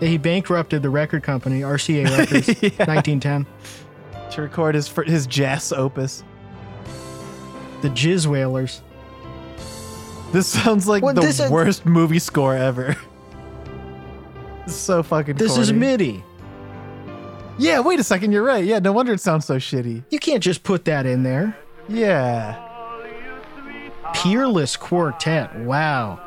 [0.00, 2.84] He bankrupted the record company, RCA Records, Yeah.
[2.84, 3.46] 1910.
[4.32, 6.24] To record his his jazz opus.
[7.82, 8.82] The Jizz Whalers.
[10.32, 12.96] This sounds like Well, the is- worst movie score ever.
[14.64, 15.36] It's so fucking.
[15.36, 15.72] This is.
[15.72, 16.24] MIDI.
[17.58, 18.32] Yeah, wait a second.
[18.32, 18.64] You're right.
[18.64, 20.02] Yeah, no wonder it sounds so shitty.
[20.10, 21.56] You can't just put that in there.
[21.88, 22.66] Yeah.
[24.14, 25.54] Peerless Quartet.
[25.60, 26.18] Wow.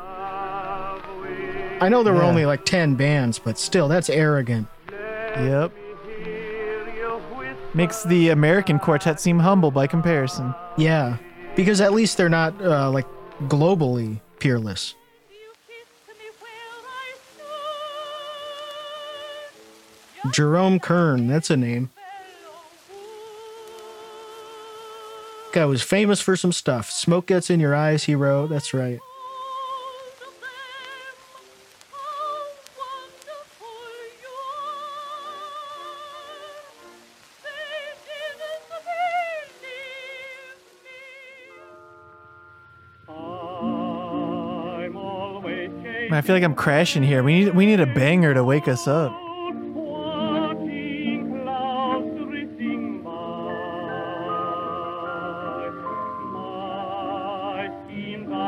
[1.80, 4.68] I know there were only like 10 bands, but still, that's arrogant.
[4.90, 5.72] Yep.
[7.74, 10.54] Makes the American quartet seem humble by comparison.
[10.76, 11.16] Yeah.
[11.56, 13.06] Because at least they're not uh, like
[13.42, 14.94] globally peerless.
[20.30, 21.90] Jerome Kern, that's a name.
[25.54, 26.90] Guy was famous for some stuff.
[26.90, 28.48] Smoke gets in your eyes, he wrote.
[28.48, 28.98] That's right.
[46.10, 47.22] I feel like I'm crashing here.
[47.22, 49.23] We need we need a banger to wake us up.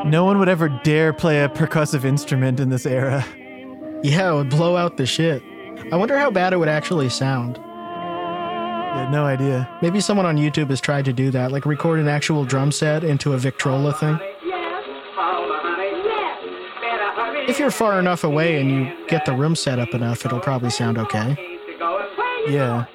[0.07, 3.25] No one would ever dare play a percussive instrument in this era.
[4.03, 5.43] Yeah, it would blow out the shit.
[5.91, 7.57] I wonder how bad it would actually sound.
[7.57, 9.69] I had no idea.
[9.81, 13.03] Maybe someone on YouTube has tried to do that, like record an actual drum set
[13.03, 14.17] into a Victrola thing.
[17.49, 20.69] If you're far enough away and you get the room set up enough, it'll probably
[20.69, 21.59] sound okay.
[22.47, 22.85] Yeah.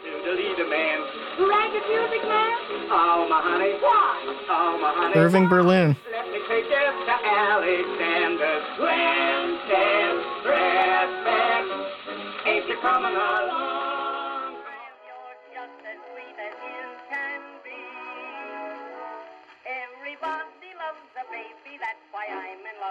[5.14, 5.94] Irving Berlin.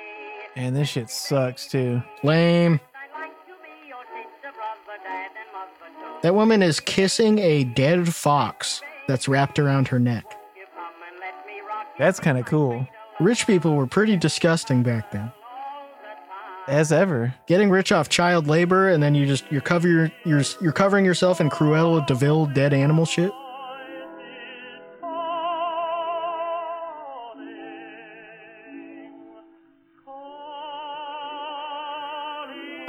[0.56, 2.02] And this shit sucks too.
[2.24, 2.80] Lame.
[2.96, 6.20] I like to be your sister, brother, dad, and mother too.
[6.24, 10.26] That woman is kissing a dead fox that's wrapped around her neck.
[10.56, 12.88] You come and let me rock you That's kind of cool.
[13.20, 15.24] Rich people were pretty disgusting back then.
[15.24, 16.80] all the time.
[16.80, 17.34] As ever.
[17.48, 21.04] Getting rich off child labor and then you just you're cover your, you're you're covering
[21.06, 23.32] yourself in Cruella de Vil dead animal shit.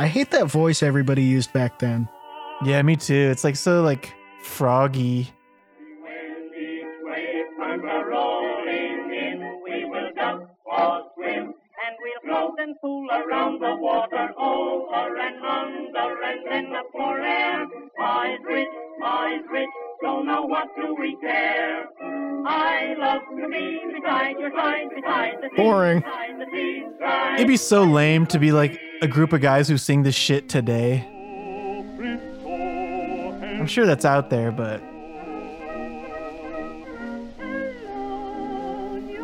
[0.00, 2.08] I hate that voice everybody used back then.
[2.64, 3.28] Yeah, me too.
[3.30, 5.30] It's like so like froggy.
[11.82, 17.20] And we'll float and fool around the water, over and under, and then up for
[17.20, 17.66] air.
[18.00, 18.68] Eyes rich,
[19.04, 19.68] eyes rich,
[20.00, 21.84] don't know what do we care.
[22.46, 26.00] I love to be beside your side, beside the sea, Boring.
[26.00, 27.34] beside the sea, side.
[27.34, 30.48] It'd be so lame to be like a group of guys who sing this shit
[30.48, 31.06] today.
[33.58, 34.82] I'm sure that's out there, but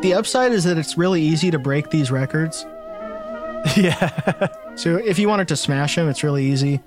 [0.01, 2.65] The upside is that it's really easy to break these records.
[3.75, 4.47] yeah.
[4.75, 6.79] So if you wanted to smash him, it's really easy.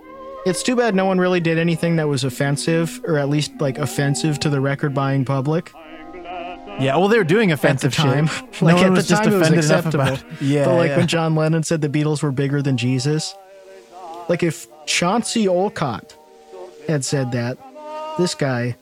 [0.47, 3.79] It's too bad no one really did anything that was offensive, or at least like
[3.79, 5.73] offensive to the record buying public
[6.81, 8.27] Yeah, well, they were doing at the offensive time.
[8.27, 8.63] shit.
[8.63, 10.01] like no at the was just time, it was enough acceptable.
[10.03, 10.43] about it.
[10.43, 10.97] Yeah, but like yeah.
[10.97, 13.35] when John Lennon said the Beatles were bigger than Jesus,
[14.29, 16.17] like if Chauncey Olcott
[16.89, 17.59] had said that,
[18.19, 18.77] this guy,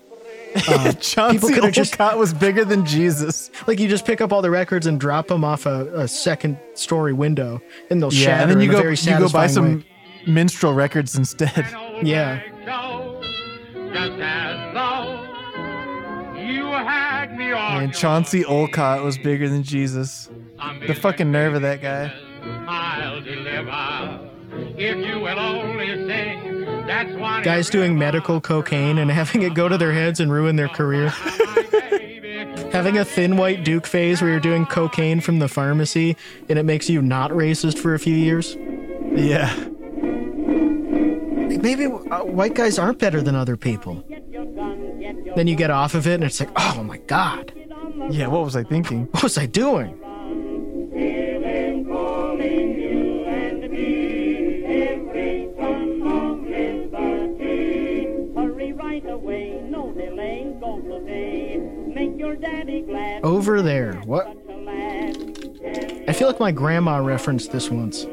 [0.73, 3.51] um, Chauncey could've just- Olcott was bigger than Jesus.
[3.67, 6.59] like you just pick up all the records and drop them off a, a second
[6.75, 9.29] story window, and they'll Yeah, shatter and then you in a go very you go
[9.29, 9.85] buy some way.
[10.27, 11.67] minstrel records instead.
[12.01, 12.41] Yeah.
[16.49, 20.29] And Chauncey Olcott was bigger than Jesus.
[20.87, 22.13] The fucking nerve of that guy.
[22.67, 24.29] I'll deliver
[24.77, 26.65] if you will only sing.
[26.87, 30.57] That's one Guys doing medical cocaine and having it go to their heads and ruin
[30.57, 31.09] their career.
[32.73, 36.17] having a thin white Duke phase where you're doing cocaine from the pharmacy
[36.49, 38.57] and it makes you not racist for a few years.
[39.13, 39.55] Yeah.
[41.61, 44.05] Maybe uh, white guys aren't better than other people.
[45.39, 47.53] Then you get off of it and it's like, oh my god,
[48.11, 49.05] Yeah, what was I thinking?
[49.13, 49.97] what was I doing?
[58.35, 61.59] Hurry right away, no delaying, go today.
[61.87, 63.25] Make your daddy glad.
[63.25, 63.95] Over there.
[64.05, 64.27] What?
[64.27, 66.05] Such a lad.
[66.09, 68.07] I feel like my grandma referenced this once.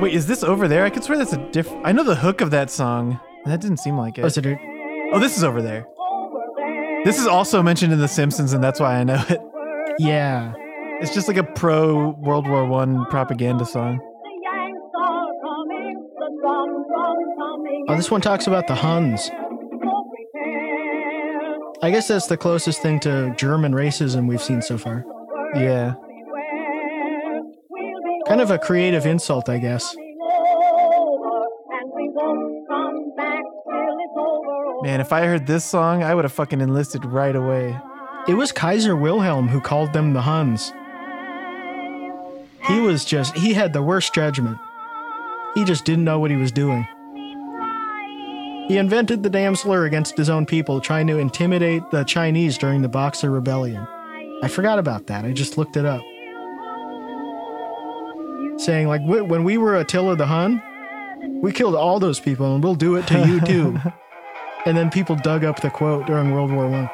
[0.00, 0.84] Wait, is this over there?
[0.84, 1.70] I could swear that's a diff.
[1.84, 3.20] I know the hook of that song.
[3.44, 4.22] That didn't seem like it.
[4.22, 4.46] Oh, was it?
[4.46, 4.58] A,
[5.14, 5.86] Oh, this is over there.
[7.04, 9.40] This is also mentioned in The Simpsons, and that's why I know it.
[9.98, 10.52] yeah.
[11.00, 13.98] It's just like a pro World War One propaganda song.
[13.98, 17.86] The Yanks are coming, the drums are coming.
[17.88, 19.30] Oh, this one talks about the Huns.
[21.82, 25.04] I guess that's the closest thing to German racism we've seen so far.
[25.56, 25.94] Yeah.
[25.94, 27.42] Beware.
[27.68, 29.96] We'll be Kind of a creative insult, I guess.
[34.82, 37.78] Man, if I heard this song, I would have fucking enlisted right away.
[38.26, 40.72] It was Kaiser Wilhelm who called them the Huns.
[42.66, 44.58] He was just, he had the worst judgment.
[45.54, 46.84] He just didn't know what he was doing.
[48.66, 52.82] He invented the damn slur against his own people, trying to intimidate the Chinese during
[52.82, 53.86] the Boxer Rebellion.
[54.42, 55.24] I forgot about that.
[55.24, 56.02] I just looked it up.
[58.58, 60.60] Saying, like, when we were Attila the Hun,
[61.40, 63.78] we killed all those people and we'll do it to you too.
[64.64, 66.90] and then people dug up the quote during World War One.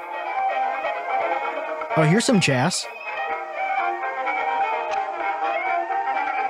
[1.97, 2.87] Oh, here's some jazz.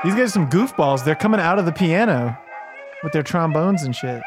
[0.05, 1.05] These guys are some goofballs.
[1.05, 2.39] They're coming out of the piano
[3.03, 4.23] with their trombones and shit.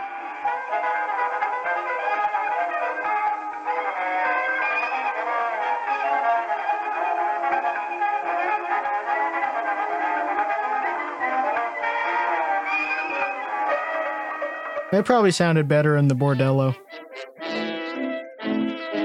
[14.93, 16.75] It probably sounded better in the bordello.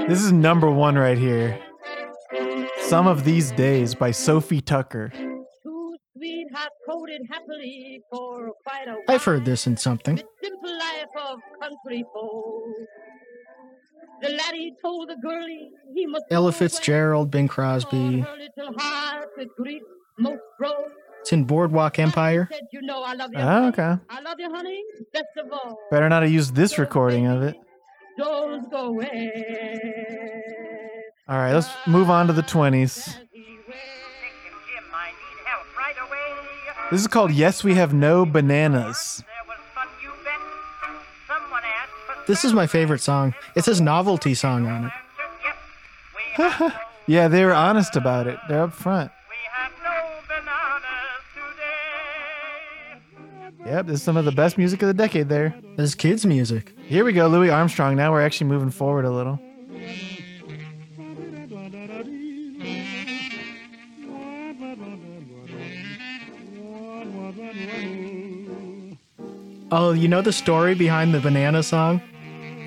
[0.07, 1.59] This is number one right here.
[2.81, 5.11] Some of These Days by Sophie Tucker.
[5.63, 5.95] Two
[7.29, 9.03] happily for quite a while.
[9.07, 10.15] I've heard this in something.
[10.17, 12.63] The simple life of country folk.
[14.21, 18.25] The laddie told the girlie he must Ella Fitzgerald, Bing away, Crosby.
[21.25, 21.97] For Her little heart with grief most broke.
[21.97, 22.49] It's in Boardwalk Empire.
[22.51, 23.39] Said, you know I love you.
[23.39, 23.97] Oh, okay.
[24.09, 24.83] I love you, honey.
[25.13, 25.77] Best of all.
[25.91, 27.55] Better not have used this recording of it.
[28.17, 29.31] Don't go away.
[31.29, 33.15] All right, let's move on to the 20s.
[36.89, 39.23] This is called Yes We Have No Bananas.
[42.27, 43.33] This is my favorite song.
[43.55, 46.73] It says novelty song on it.
[47.09, 48.37] Yeah, they were honest about it.
[48.49, 49.11] They're up front.
[53.67, 55.53] Yep, this is some of the best music of the decade there.
[55.75, 56.73] This is kids' music.
[56.85, 57.97] Here we go, Louis Armstrong.
[57.97, 59.37] Now we're actually moving forward a little.
[69.69, 72.01] Oh, you know the story behind the banana song?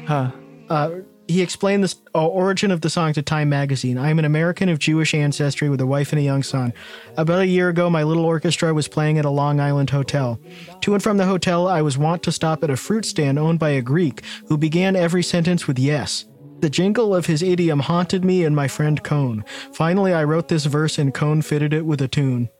[0.07, 0.33] Huh.
[0.69, 0.91] Uh,
[1.31, 3.97] he explained the uh, origin of the song to Time magazine.
[3.97, 6.73] I am an American of Jewish ancestry with a wife and a young son.
[7.17, 10.41] About a year ago, my little orchestra was playing at a Long Island hotel.
[10.81, 13.59] To and from the hotel, I was wont to stop at a fruit stand owned
[13.59, 16.27] by a Greek who began every sentence with yes.
[16.61, 19.45] The jingle of his idiom haunted me and my friend Cone.
[19.73, 22.51] Finally, I wrote this verse and Cone fitted it with a tune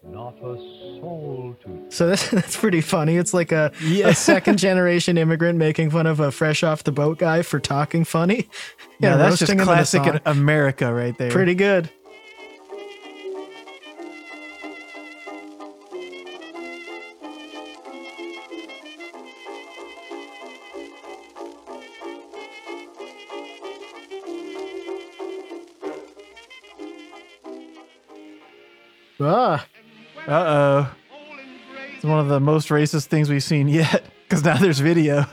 [1.01, 1.87] soul to.
[1.89, 3.17] So that's, that's pretty funny.
[3.17, 4.09] It's like a, yeah.
[4.09, 8.05] a second generation immigrant making fun of a fresh off the boat guy for talking
[8.05, 8.49] funny.
[9.01, 11.31] Yeah, yeah that's just classic America right there.
[11.31, 11.89] Pretty good.
[29.19, 29.67] Ah,
[30.27, 30.95] uh oh.
[31.95, 35.27] It's one of the most racist things we've seen yet, because now there's video.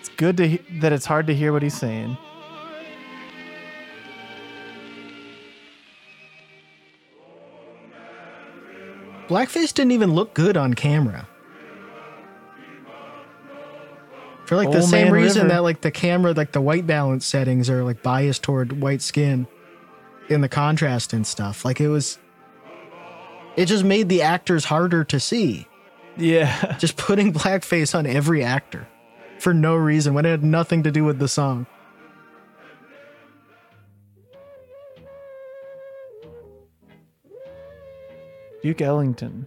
[0.00, 2.16] It's good to he- that it's hard to hear what he's saying.
[9.28, 11.26] blackface didn't even look good on camera.
[14.46, 15.54] For like the Old same Man reason River.
[15.54, 19.46] that like the camera, like the white balance settings are like biased toward white skin
[20.28, 21.64] in the contrast and stuff.
[21.64, 22.18] Like it was,
[23.56, 25.66] it just made the actors harder to see.
[26.16, 26.76] Yeah.
[26.78, 28.86] Just putting blackface on every actor
[29.40, 31.66] for no reason when it had nothing to do with the song.
[38.62, 39.46] Duke Ellington.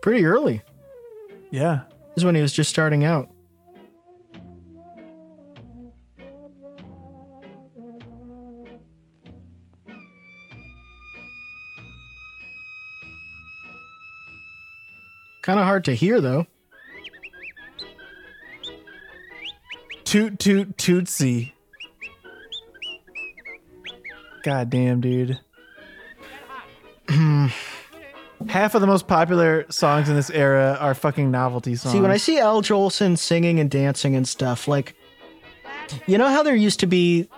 [0.00, 0.62] Pretty early.
[1.50, 1.80] Yeah.
[2.14, 3.28] This is when he was just starting out.
[15.42, 16.46] Kind of hard to hear though.
[20.04, 21.54] Toot toot tootsie.
[24.42, 25.40] God damn, dude.
[28.48, 31.92] Half of the most popular songs in this era are fucking novelty songs.
[31.92, 34.94] See, when I see Al Jolson singing and dancing and stuff, like,
[36.06, 37.28] you know how there used to be,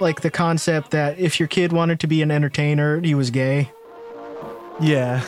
[0.00, 3.70] like, the concept that if your kid wanted to be an entertainer, he was gay?
[4.80, 5.22] yeah.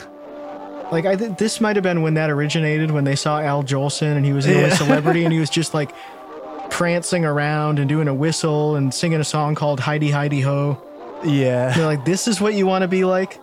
[0.90, 4.14] Like, I th- this might have been when that originated, when they saw Al Jolson
[4.14, 4.74] and he was the only Yeah.
[4.76, 5.90] celebrity and he was just, like,
[6.70, 10.82] prancing around and doing a whistle and singing a song called Heidi Heidi Ho.
[11.24, 11.72] Yeah.
[11.72, 13.40] They're like, this is what you want to be like?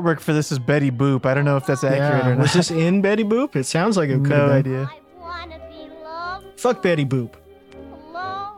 [0.00, 1.26] Artwork for this is Betty Boop.
[1.26, 2.42] I don't know if that's accurate Yeah, or not.
[2.42, 3.56] was this in Betty Boop?
[3.56, 4.74] It sounds like it could no have been.
[4.74, 4.90] idea.
[5.18, 7.34] wanna be loved Fuck Betty Boop.
[7.92, 8.54] alone.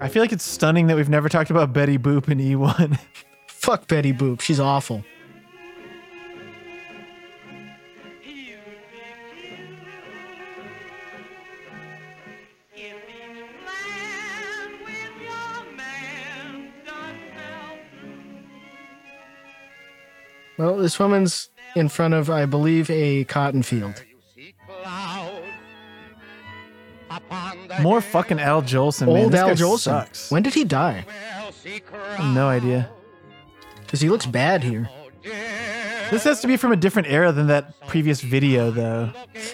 [0.00, 2.98] I feel like it's stunning that we've never talked about Betty Boop in E E1.
[3.48, 4.40] Fuck Betty Boop.
[4.40, 5.04] She's awful.
[20.82, 24.02] This woman's in front of, I believe, a cotton field.
[27.80, 29.16] More fucking Al Jolson, man.
[29.24, 29.78] Old This Al guy Jolson.
[29.78, 30.30] sucks.
[30.30, 31.04] When did he die?
[32.20, 32.88] No idea.
[33.80, 34.88] Because he looks bad here.
[36.10, 39.10] This has to be from a different era than that previous video, though.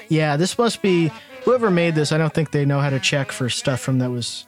[0.08, 1.10] Yeah, this must be
[1.44, 2.12] whoever made this.
[2.12, 4.46] I don't think they know how to check for stuff from that was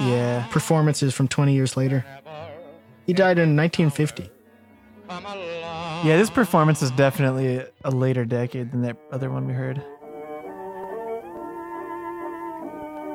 [0.00, 0.46] Yeah.
[0.50, 2.04] performances from 20 years later.
[3.06, 4.30] He died in 1950.
[6.04, 9.82] Yeah, this performance is definitely a- later decade than that other one we heard.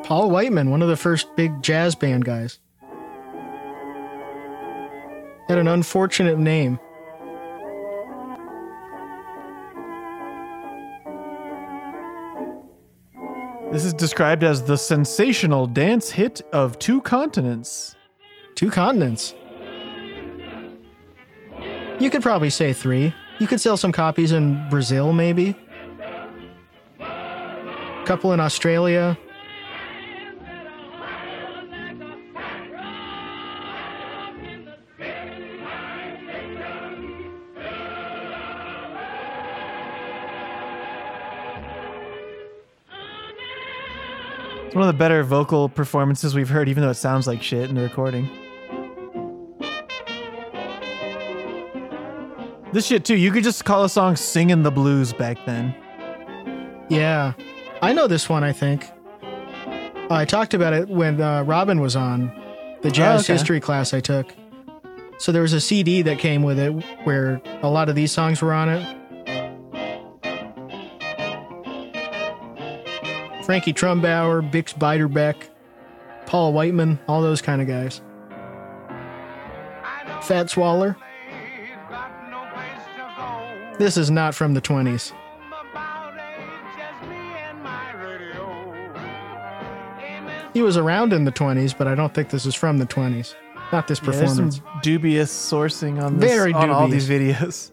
[0.06, 2.58] Paul Whiteman, one of the first big jazz band guys.
[5.48, 6.80] Had an unfortunate name.
[13.72, 17.96] This is described as the sensational dance hit of two continents.
[18.56, 19.36] Two continents.
[22.00, 23.14] You could probably say three.
[23.40, 25.56] You could sell some copies in Brazil, maybe.
[28.06, 29.18] Couple in Australia.
[44.66, 47.70] It's one of the better vocal performances we've heard, even though it sounds like shit
[47.70, 48.30] in the recording.
[52.72, 55.76] This shit too, you could just call a song "Singing the Blues" back then.
[56.90, 57.34] Yeah.
[57.82, 58.86] I know this one, I think.
[60.12, 62.32] I talked about it when uh, Robin was on
[62.82, 63.34] the jazz okay.
[63.34, 64.34] history class I took.
[65.18, 66.72] So there was a CD that came with it
[67.04, 68.96] where a lot of these songs were on it.
[73.46, 75.50] Frankie Trumbauer, Bix Beiderbecke,
[76.26, 78.02] Paul Whiteman, all those kind of guys.
[80.22, 80.96] Fats Waller.
[83.80, 85.14] This is not from the 20s.
[90.54, 93.36] He was around in the 20s, but I don't think this is from the 20s.
[93.72, 94.62] Not this Yeah, there's some performance.
[94.82, 97.72] dubious sourcing on this Very on all these videos.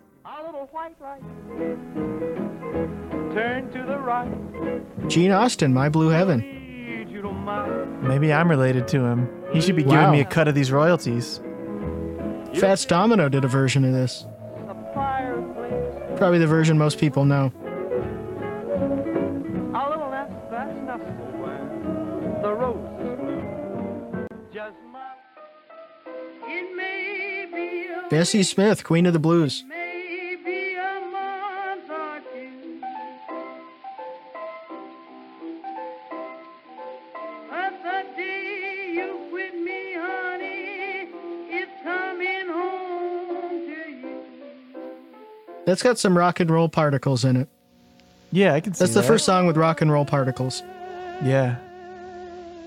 [3.33, 5.09] Turn to the right.
[5.09, 7.07] Gene Austin, My Blue Heaven.
[7.09, 8.03] You don't mind.
[8.03, 9.29] Maybe I'm related to him.
[9.53, 10.13] He should be giving Wow.
[10.13, 11.41] me a cut of these royalties.
[12.55, 14.27] Fats Domino did a version of this.
[16.17, 17.53] Probably the version most people know.
[19.75, 24.27] A little less, that's nestled where the roses bloom.
[24.53, 25.13] Just my
[26.49, 29.63] It may be a, Bessie Smith, Queen of the Blues.
[45.67, 47.49] That's got some rock and roll particles in it.
[48.33, 49.07] Yeah, I can see That's the that.
[49.07, 50.63] first song with rock and roll particles.
[51.25, 51.57] Yeah.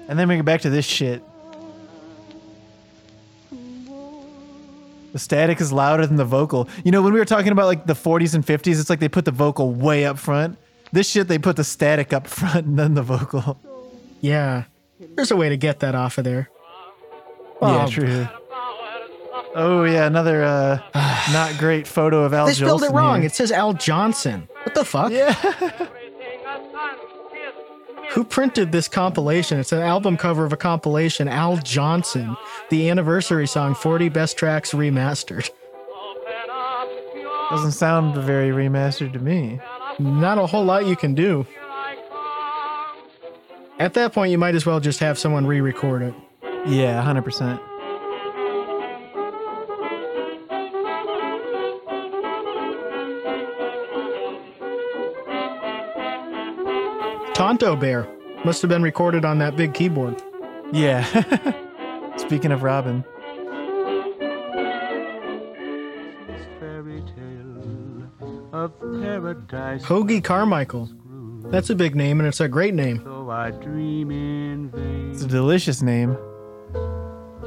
[0.08, 1.24] And then we get back to this shit.
[5.12, 6.70] The static is louder than the vocal.
[6.84, 9.10] You know, when we were talking about like the 40s and 50s, it's like they
[9.10, 10.58] put the vocal way up front.
[10.92, 13.60] This shit, they put the static up front and then the vocal.
[14.22, 14.66] Yeah.
[15.16, 16.50] There's a way to get that off of there.
[17.62, 18.28] yeah, true.
[19.56, 20.80] Oh yeah, another uh,
[21.32, 23.22] not great photo of Al They spelled it wrong.
[23.22, 23.28] here.
[23.28, 24.48] It says Al Johnson.
[24.64, 25.12] What the fuck?
[25.12, 25.34] Yeah.
[28.12, 29.60] Who printed this compilation?
[29.60, 31.28] It's an album cover of a compilation.
[31.28, 32.36] Al Johnson,
[32.70, 35.50] the anniversary song, 40 Best Tracks Remastered.
[37.52, 39.60] Doesn't sound very remastered to me.
[40.00, 41.46] Not a whole lot you can do.
[43.80, 46.14] At that point, you might as well just have someone re record it.
[46.68, 47.60] Yeah, 100%.
[57.50, 58.08] Tonto Bear
[58.46, 60.22] must have been recorded on that big keyboard.
[60.72, 61.04] Yeah.
[62.18, 63.04] Speaking of Robin.
[66.60, 67.02] Fairy
[68.54, 69.84] of paradise.
[69.84, 70.92] Hoagy Carmichael.
[71.46, 73.02] That's a big name, and it's a great name.
[73.28, 76.16] I dream in vain, It's a delicious name.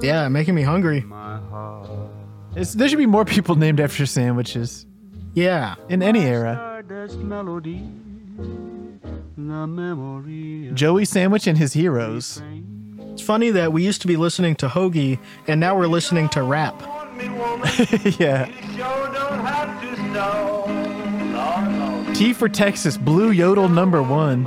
[0.01, 1.05] Yeah, making me hungry.
[2.57, 4.85] It's, there should be more people named after sandwiches
[5.35, 5.77] Yeah.
[5.89, 6.83] in any era.
[10.74, 12.43] Joey Sandwich and his heroes.
[13.12, 16.43] It's funny that we used to be listening to Hoagy, and now we're listening to
[16.43, 16.80] rap.
[18.18, 18.47] yeah.
[22.14, 24.45] T for Texas, Blue Yodel number one.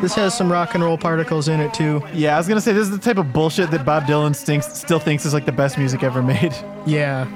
[0.00, 2.00] This has some rock and roll particles in it, too.
[2.12, 4.72] Yeah, I was gonna say this is the type of bullshit that Bob Dylan stinks,
[4.72, 6.54] still thinks is like the best music ever made.
[6.86, 7.26] Yeah.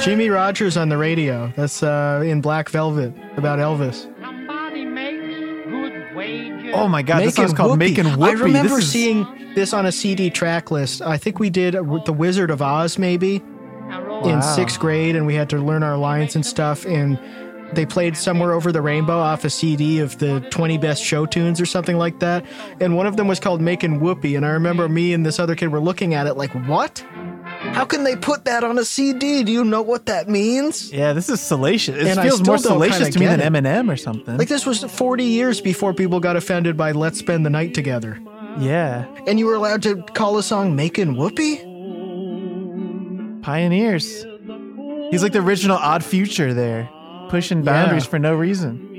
[0.00, 1.52] Jimmie Rodgers on the radio.
[1.56, 4.10] That's uh, in Black Velvet about Elvis.
[4.22, 5.22] Somebody makes
[5.68, 6.72] good wages.
[6.74, 8.22] Oh my god, this song's called Making Whoopee.
[8.22, 11.02] I remember this is, seeing this on a CD track list.
[11.02, 13.42] I think we did uh, The Wizard of Oz, maybe,
[14.24, 16.86] in sixth grade, and we had to learn our lines and stuff.
[16.86, 17.18] And
[17.74, 21.60] they played Somewhere Over the Rainbow off a CD of the 20 best show tunes
[21.60, 22.44] or something like that.
[22.80, 24.34] And one of them was called Making Whoopee.
[24.34, 27.04] And I remember me and this other kid were looking at it like, what?
[27.60, 29.42] How can they put that on a CD?
[29.44, 30.90] Do you know what that means?
[30.92, 31.96] Yeah, this is salacious.
[31.96, 33.64] It And feels more salacious to me get than it.
[33.64, 34.36] Eminem or something.
[34.38, 38.18] Like this was 40 years before people got offended by Let's Spend the Night Together.
[38.58, 41.56] yeah, And you were allowed to call a song Making Whoopee?
[43.42, 44.24] pioneers.
[45.10, 46.88] He's like the original Odd Future there,
[47.28, 48.10] pushing boundaries Yeah.
[48.10, 48.89] for no reason.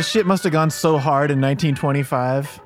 [0.00, 2.58] This shit must have gone so hard in 1925.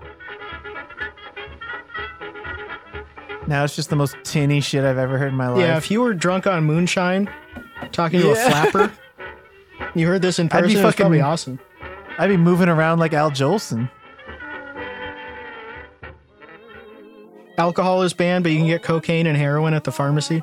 [3.48, 5.58] Now it's just the most tinny shit I've ever heard in my life.
[5.58, 7.28] Yeah, if you were drunk on moonshine,
[7.90, 8.92] talking to a flapper,
[9.96, 11.58] you heard this in I'd be person, it's probably fucking- awesome.
[12.18, 13.90] I'd be moving around like Al Jolson.
[17.58, 20.40] Alcohol is banned, but you can get cocaine and heroin at the pharmacy.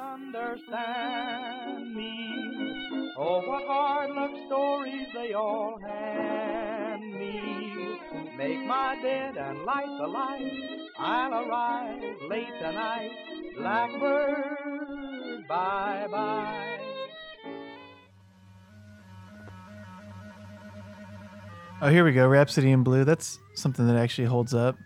[21.91, 22.27] Here we go.
[22.27, 23.03] Rhapsody in Blue.
[23.03, 24.77] That's something that actually holds up.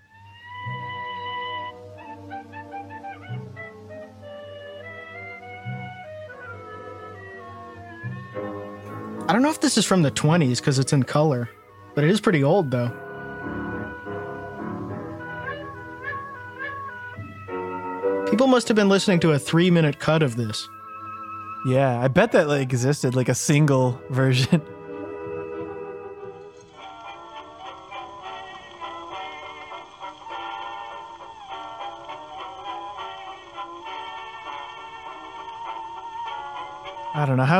[9.27, 11.49] I don't know if this is from the 20s because it's in color,
[11.95, 12.89] but it is pretty old though.
[18.29, 20.67] People must have been listening to a three minute cut of this.
[21.65, 24.61] Yeah, I bet that like existed, like a single version.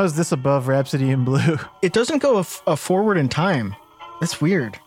[0.06, 1.58] is this above Rhapsody in Blue?
[1.82, 3.76] It doesn't go a, f- a forward in time.
[4.20, 4.78] That's weird.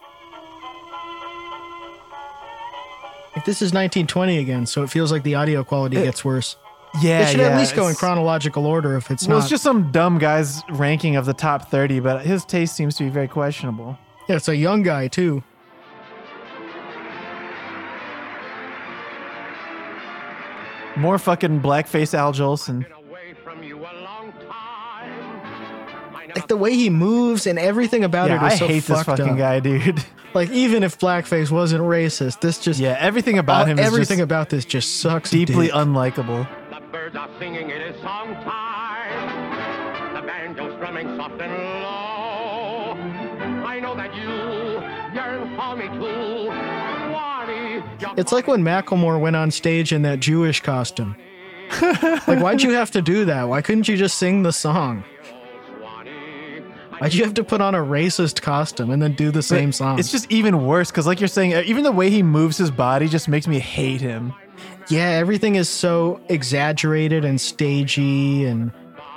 [3.35, 6.55] Like this is 1920 again, so it feels like the audio quality It- gets worse.
[7.03, 9.43] Yeah, it should yeah, at least go in chronological order if it's well, not.
[9.43, 13.03] it's just some dumb guy's ranking of the top 30, but his taste seems to
[13.03, 13.95] be very questionable.
[14.27, 15.43] yeah, it's a young guy too.
[20.97, 22.85] More fucking blackface Al Jolson.
[26.35, 29.03] Like the way he moves and everything about Yeah, it is I so hate this
[29.03, 29.37] fucking up.
[29.37, 30.03] guy, dude.
[30.35, 34.17] Like even if blackface wasn't racist, this just Yeah, everything about all- him is everything
[34.19, 35.31] just about this just sucks.
[35.31, 35.75] deeply dick.
[35.75, 36.47] unlikable.
[36.69, 40.13] The birds are singing, it is song time.
[40.13, 42.93] The banjo strumming soft and low.
[43.65, 44.29] I know that you
[45.15, 46.51] yearn for me too.
[47.09, 47.83] Swanee,
[48.19, 51.15] It's like when Macklemore went on stage in that Jewish costume.
[51.81, 53.47] like, why'd you have to do that?
[53.47, 55.03] Why couldn't you just sing the song?
[56.99, 59.99] Why'd you have to put on a racist costume and then do the same song?
[59.99, 63.07] It's just even worse because, like you're saying, even the way he moves his body
[63.07, 64.33] just makes me hate him.
[64.89, 68.71] yeah, everything is so exaggerated and stagey, and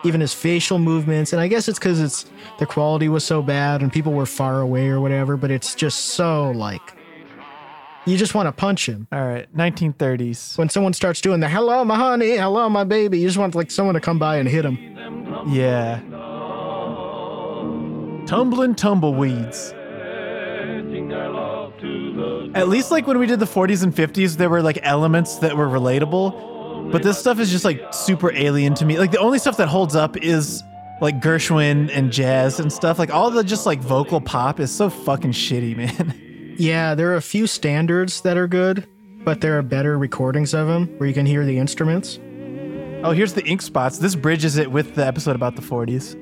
[0.05, 1.33] even his facial movements.
[1.33, 2.27] And I guess it's because it's
[2.59, 5.37] the quality was so bad and people were far away or whatever.
[5.37, 6.81] But it's just so like
[8.07, 9.07] you just want to punch him.
[9.13, 10.59] All right, 1930s.
[10.59, 13.71] When someone starts doing the "Hello, my honey," "Hello, my baby," you just want like
[13.71, 14.79] someone to come by and hit him.
[15.49, 16.01] Yeah.
[18.27, 19.73] Tumbling tumbleweeds.
[22.55, 25.57] At least, like when we did the 40s and 50s, there were like elements that
[25.57, 26.91] were relatable.
[26.93, 28.99] But this stuff is just like super alien to me.
[28.99, 30.63] Like the only stuff that holds up is
[31.01, 32.99] like Gershwin and jazz and stuff.
[32.99, 36.55] Like all the just like vocal pop is so fucking shitty, man.
[36.59, 38.87] Yeah, there are a few standards that are good,
[39.25, 42.19] but there are better recordings of them where you can hear the instruments.
[43.05, 43.99] Oh, here's the ink spots.
[43.99, 46.17] This bridges it with the episode about the 40s.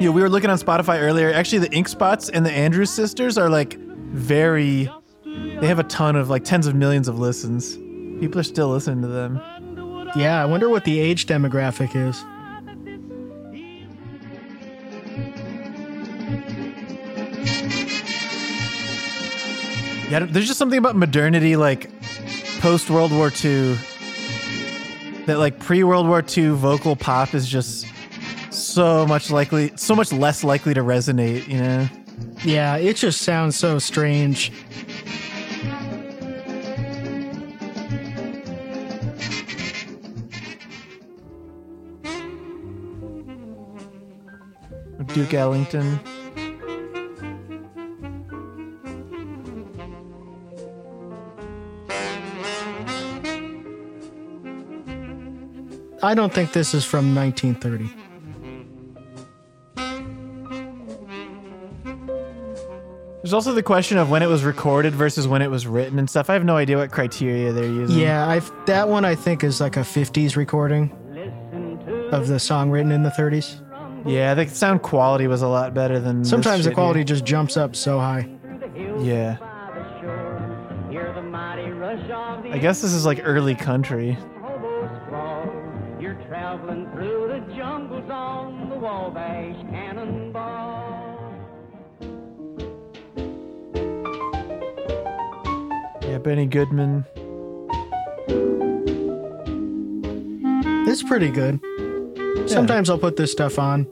[0.00, 1.32] Yeah, we were looking on Spotify earlier.
[1.32, 4.90] Actually, the Ink Spots and the Andrews sisters are like very.
[5.24, 7.76] They have a ton of like tens of millions of listens.
[8.20, 9.40] People are still listening to them.
[10.16, 12.22] Yeah, I wonder what the age demographic is.
[20.10, 21.90] Yeah, there's just something about modernity, like
[22.60, 23.76] post World War II,
[25.26, 27.86] that like pre World War II vocal pop is just
[28.74, 31.46] so much likely, so much less likely to resonate.
[31.46, 31.88] You know.
[32.44, 34.52] Yeah, it just sounds so strange.
[45.14, 46.00] Duke Ellington.
[56.02, 58.03] I don't think this is from 1930.
[63.24, 66.10] There's also the question of when it was recorded versus when it was written and
[66.10, 66.28] stuff.
[66.28, 67.98] I have no idea what criteria they're using.
[67.98, 70.90] Yeah, I've that one I think is like a 50s recording
[72.12, 73.62] of the song written in the 30s.
[74.06, 76.22] Yeah, the sound quality was a lot better than.
[76.22, 77.06] Sometimes the quality here.
[77.06, 78.28] just jumps up so high.
[79.00, 79.38] Yeah.
[82.52, 84.18] I guess this is like early country.
[96.24, 97.04] Benny Goodman.
[100.88, 101.60] It's pretty good.
[102.48, 103.86] Sometimes I'll put this stuff on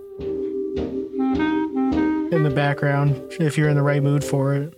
[2.33, 4.73] in the background if you're in the right mood for it.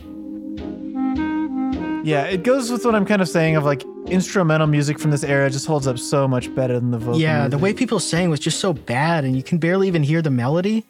[2.05, 5.23] Yeah, it goes with what I'm kind of saying of like instrumental music from this
[5.23, 7.21] era just holds up so much better than the vocal.
[7.21, 10.21] Yeah, the way people sang was just so bad, and you can barely even hear
[10.21, 10.85] the melody.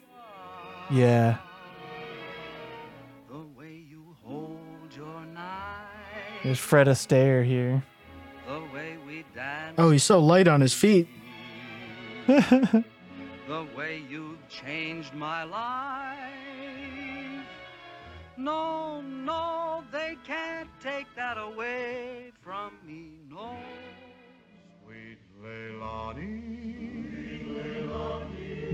[0.91, 1.37] Yeah.
[6.45, 7.83] There's Fred Astaire here.
[9.79, 11.07] Oh, he's so light on his feet.
[12.27, 12.83] the
[13.75, 16.19] way you've changed my life.
[18.37, 23.13] No, no, they can't take that away from me.
[23.27, 23.57] No,
[24.83, 25.17] sweet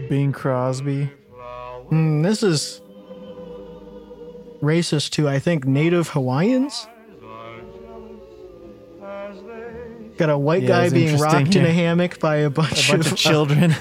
[0.09, 1.09] Bing Crosby.
[1.87, 2.81] Hmm, this is
[4.61, 6.85] racist to, I think, Native Hawaiians.
[10.17, 13.11] Got a white Yeah, guy being rocked in a hammock by a bunch, A bunch
[13.11, 13.75] of children.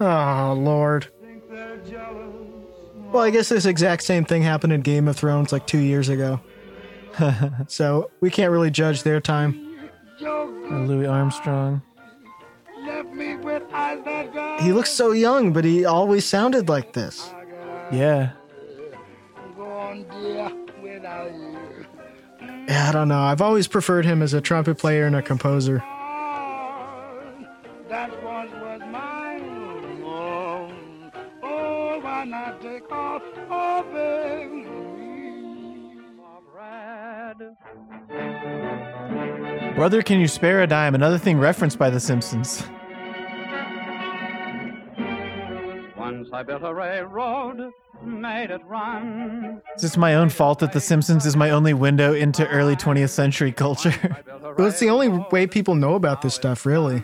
[0.00, 1.08] oh Lord.
[3.12, 6.08] Well, I guess this exact same thing happened in Game of Thrones like two years
[6.08, 6.40] ago.
[7.68, 9.60] so we can't really judge their time.
[10.20, 11.82] Louis Armstrong.
[14.60, 17.30] He looks so young, but he always sounded like this.
[17.92, 18.32] Yeah.
[22.68, 23.20] I don't know.
[23.20, 25.78] I've always preferred him as a trumpet player and a composer.
[27.88, 30.02] That once was mine.
[31.42, 34.14] Oh, why not take off of it?
[39.76, 40.94] Brother, can you spare a dime?
[40.94, 42.62] Another thing referenced by The Simpsons.
[46.34, 47.72] I built a railroad,
[48.02, 49.62] made it run.
[49.72, 53.10] It's just my own fault that The Simpsons is my only window into early 20th
[53.10, 53.94] century culture.
[54.58, 57.02] Well, it's the only way people know about this stuff, really.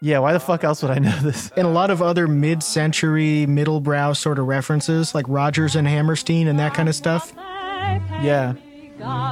[0.00, 1.50] yeah, why the fuck else would I know this?
[1.56, 6.46] And a lot of other mid century, middlebrow sort of references, like Rodgers and Hammerstein
[6.48, 7.32] and that kind of stuff.
[7.36, 8.54] Yeah.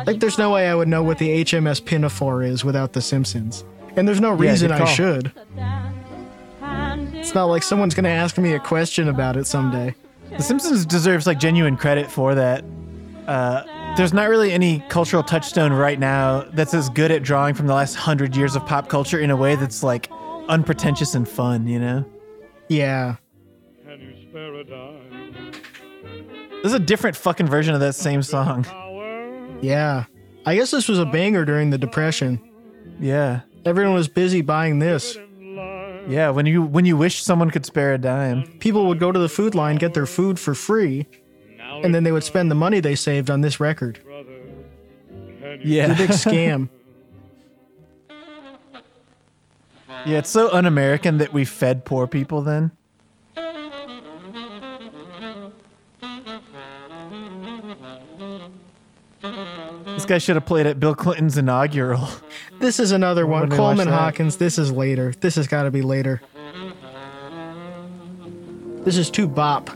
[0.06, 3.64] Like, there's no way I would know what the HMS Pinafore is without The Simpsons.
[3.96, 4.86] And there's no reason good I call.
[4.88, 5.32] should.
[7.20, 9.94] It's not like someone's going to ask me a question about it someday.
[10.30, 12.64] The Simpsons deserves like genuine credit for that.
[13.26, 13.62] Uh,
[13.96, 17.74] there's not really any cultural touchstone right now that's as good at drawing from the
[17.74, 20.10] last hundred years of pop culture in a way that's like
[20.48, 22.04] unpretentious and fun, you know?
[22.68, 23.16] Yeah.
[23.84, 25.52] Can you spare a dime?
[26.62, 28.64] This is a different fucking version of that same song.
[29.60, 30.04] Yeah.
[30.46, 32.40] I guess this was a banger during the Depression.
[32.98, 33.40] Yeah.
[33.66, 35.18] Everyone was busy buying this.
[36.08, 38.46] Yeah, when you when you wish someone could spare a dime.
[38.58, 41.06] People would go to the food line, get their food for free,
[41.82, 44.00] and then they would spend the money they saved on this record.
[45.62, 45.90] Yeah.
[45.90, 46.68] It's a big scam.
[50.06, 52.70] Yeah, it's so un-American that we fed poor people then.
[59.84, 62.08] This guy should have played at Bill Clinton's inaugural.
[62.60, 63.48] This is another one.
[63.48, 63.88] When Coleman.
[63.88, 64.36] Hawkins.
[64.36, 65.14] This is later.
[65.20, 66.20] This has got to be later.
[68.84, 69.70] This is too bop.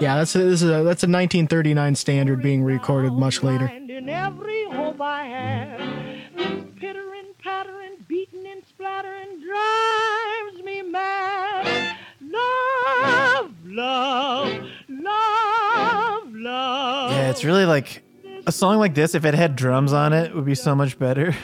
[0.00, 3.66] Yeah, that's a, this is a, that's a 1939 standard being recorded much later.
[3.66, 11.96] And in every hope I have, pittering, pattering, beating and splattering drives me mad.
[12.20, 17.12] Love, love, love, love.
[17.12, 18.01] Yeah, it's really like
[18.46, 19.14] a song like this.
[19.14, 21.34] If it had drums on it, would be so much better.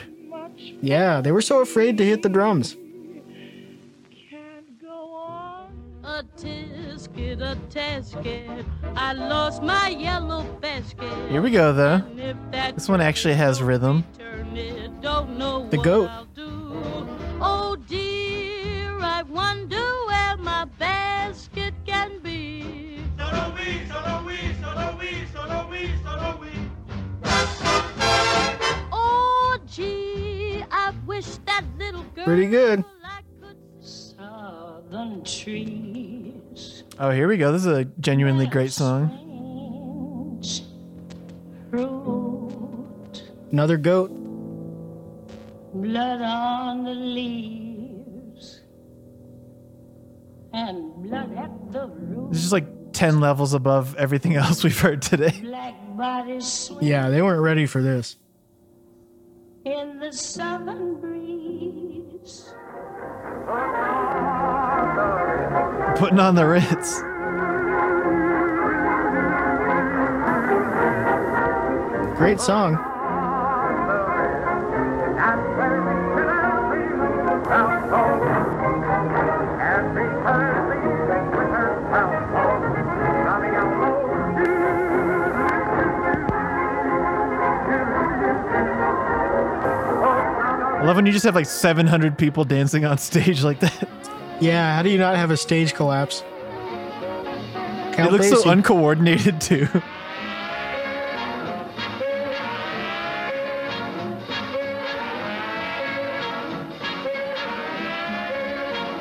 [0.81, 2.75] Yeah, they were so afraid to hit the drums.
[6.03, 8.65] A tisket, a tisket.
[8.95, 11.07] I lost my yellow basket.
[11.29, 11.95] Here we go, though.
[11.95, 14.03] And if that This one actually has rhythm.
[14.17, 16.09] turnip don't know The goat.
[28.91, 32.83] Oh gee, I wish that little girl Pretty good.
[33.79, 36.83] southern trees.
[36.99, 37.51] Oh, here we go.
[37.51, 39.25] This is a genuinely great song.
[43.51, 44.09] Another goat.
[45.73, 48.61] Blood on the leaves
[50.53, 52.29] and blood at the root.
[52.31, 55.33] It's just like 10 levels above everything else we've heard today.
[55.41, 55.75] Black
[56.81, 58.17] Yeah, they weren't ready for this.
[59.65, 62.53] in the southern breeze.
[65.97, 67.01] Putting on the Ritz.
[72.17, 72.88] Great song.
[90.79, 93.89] I love when you just have like 700 people dancing on stage like that.
[94.39, 96.23] Yeah, how do you not have a stage collapse?
[96.23, 99.67] it Count looks so uncoordinated too.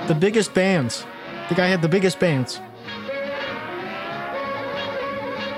[0.09, 1.07] The biggest bands.
[1.49, 2.61] The guy had the biggest bands.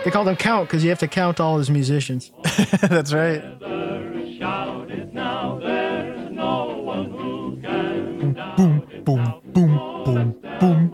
[0.04, 2.30] They called him Count because you have to count all his musicians.
[2.82, 3.69] That's right.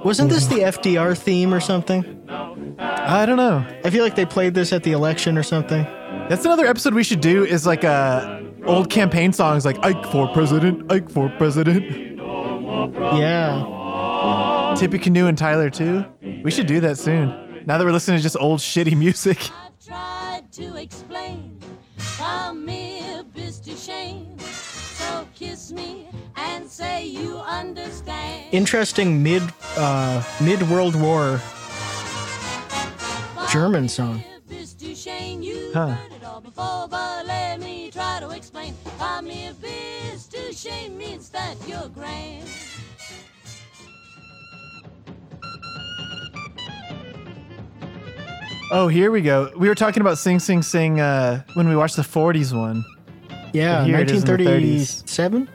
[0.06, 2.04] Wasn't this the FDR theme or something?
[2.78, 3.66] I don't know.
[3.84, 5.82] I feel like they played this at the election or something.
[6.28, 7.44] That's another episode we should do.
[7.44, 11.90] Is like uh, old campaign songs like Ike for president, Ike for president.
[13.18, 14.76] Yeah.
[14.78, 16.04] Tippy Canoe and Tyler too.
[16.44, 17.64] We should do that soon.
[17.66, 19.50] Now that we're listening to just old shitty music.
[19.84, 21.58] tried to explain
[22.16, 24.35] come here bis to shame so
[25.36, 29.42] kiss me and say you understand Interesting mid
[29.76, 31.40] uh, mid World War
[33.52, 34.22] German song.
[34.48, 35.88] bis to shame you Huh.
[35.88, 40.96] heard it all before but let me try to explain come here bis to shame
[40.96, 42.48] means that you're grand
[48.72, 49.50] Oh, here we go.
[49.56, 52.84] We were talking about Sing Sing Sing uh, when we watched the 40s one.
[53.56, 55.02] Yeah, But here it is in the 30s.
[55.02, 55.48] 1937.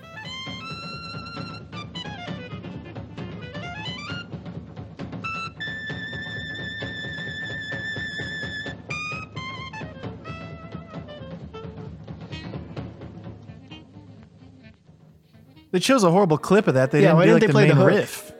[15.71, 16.91] They chose a horrible clip of that.
[16.91, 17.99] They Yeah, didn't why do didn't like they the play the main hook?
[17.99, 18.31] riff.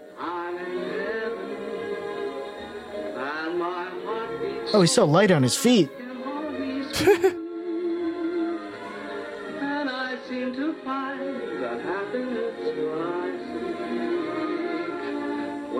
[4.74, 5.89] Oh, he's so light on his feet.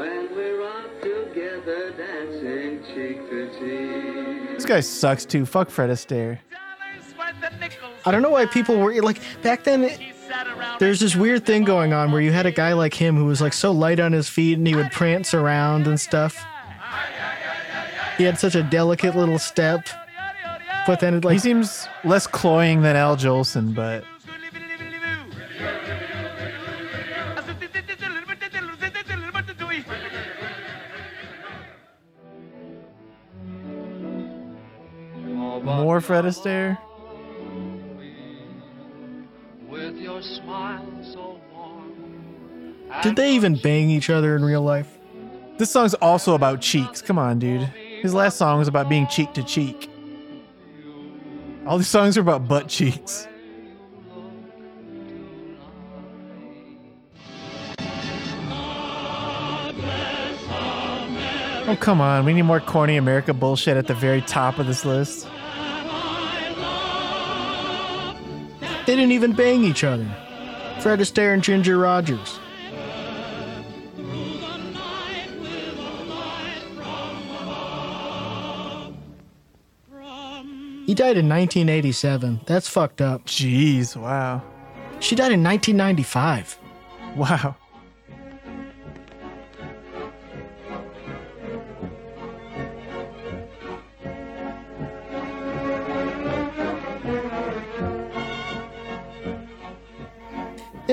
[0.02, 4.56] when we're out together dancing cheek to cheek.
[4.56, 5.45] This guy sucks too.
[5.45, 6.39] Fuck Fred Astaire.
[8.06, 9.84] I don't know why people were like back then.
[9.84, 9.99] it-
[10.80, 13.41] There's this weird thing going on where you had a guy like him who was
[13.41, 16.43] like so light on his feet and he would prance around and stuff.
[18.18, 19.88] He had such a delicate little step,
[20.88, 24.04] but then it like He seems less cloying than Al Jolson, but
[36.02, 36.78] Fred Astaire.
[39.68, 42.76] With your smile so warm.
[43.04, 44.97] did they even bang each other in real life?
[45.58, 47.02] This song's also about cheeks.
[47.02, 47.62] Come on, dude.
[48.02, 49.89] His last song was about being cheek to cheek.
[51.68, 53.28] All these songs are about butt cheeks.
[61.68, 62.26] Oh, come on.
[62.26, 65.28] We need more corny America bullshit at the very top of this list.
[68.86, 70.09] They didn't even bang each other.
[70.82, 72.39] Fred Astaire and Ginger Rogers.
[80.86, 82.41] He died in 1987.
[82.45, 83.25] That's fucked up.
[83.25, 84.41] Jeez, wow.
[84.99, 86.59] She died in 1995.
[87.15, 87.55] Wow.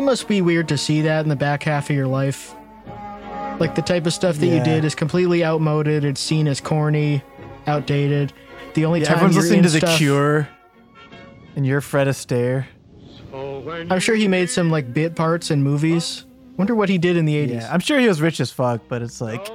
[0.08, 2.54] Must be weird to see that in the back half of your life.
[3.60, 6.02] Like the type of stuff that you did is completely outmoded.
[6.02, 7.22] It's seen as corny,
[7.66, 8.32] outdated.
[8.72, 10.48] The only Yeah, time everyone's listening in to The Cure.
[11.56, 12.64] And you're Fred Astaire.
[13.34, 16.24] I'm sure he made some like bit parts in movies.
[16.56, 17.60] Wonder what he did in the 80s.
[17.60, 19.46] Yeah, I'm sure he was rich as fuck, but it's like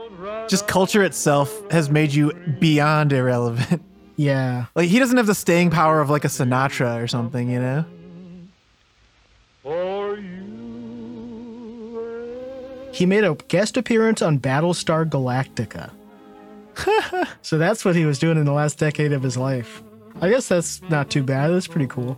[0.48, 3.82] just culture itself has made you beyond irrelevant.
[4.16, 4.68] Yeah.
[4.76, 7.84] Like he doesn't have the staying power of like a Sinatra or something, you know?
[12.94, 15.92] He made a guest appearance on Battlestar Galactica.
[17.42, 19.82] so that's what he was doing in the last decade of his life.
[20.22, 21.50] I guess that's not too bad.
[21.50, 22.18] That's pretty cool.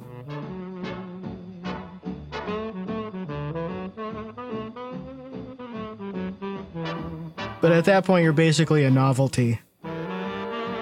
[7.61, 9.59] But at that point, you're basically a novelty.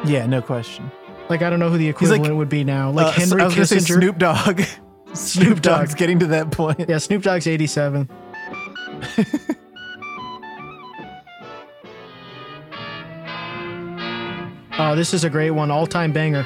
[0.06, 0.92] Yeah, no question.
[1.30, 2.92] Like I don't know who the like, equivalent would be now.
[2.92, 4.00] Like Uh, Henry I was gonna say Kissinger.
[4.00, 4.62] Snoop Dogg.
[5.14, 6.90] Snoop Dogg's getting to that point.
[6.90, 8.10] Yeah, Snoop Dogg's 87.
[14.84, 15.72] oh, this is a great one.
[15.72, 16.44] All time banger.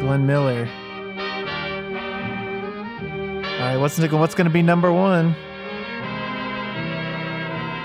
[0.00, 0.68] Glenn Miller.
[3.44, 5.34] All right, what's what's going to be number one?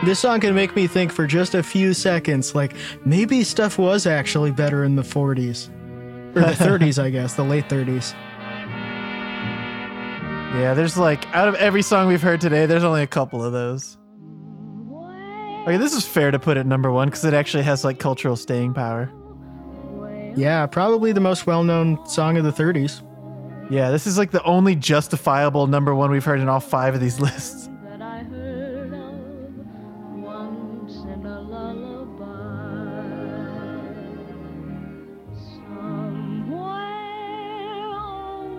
[0.06, 2.76] This song can make me think for just a few seconds, like
[3.06, 5.70] maybe stuff was actually better in the 40s.
[6.36, 8.14] Or the 30s, I guess, the late 30s.
[10.60, 13.52] Yeah, there's like out of every song we've heard today, there's only a couple of
[13.52, 13.98] those.
[15.66, 18.36] Okay, this is fair to put at number one because it actually has like cultural
[18.36, 19.12] staying power.
[20.36, 23.02] Yeah, probably the most well known song of the 30s.
[23.72, 27.02] Yeah, this is like the only justifiable number one we've heard in all five of
[27.02, 27.68] these lists.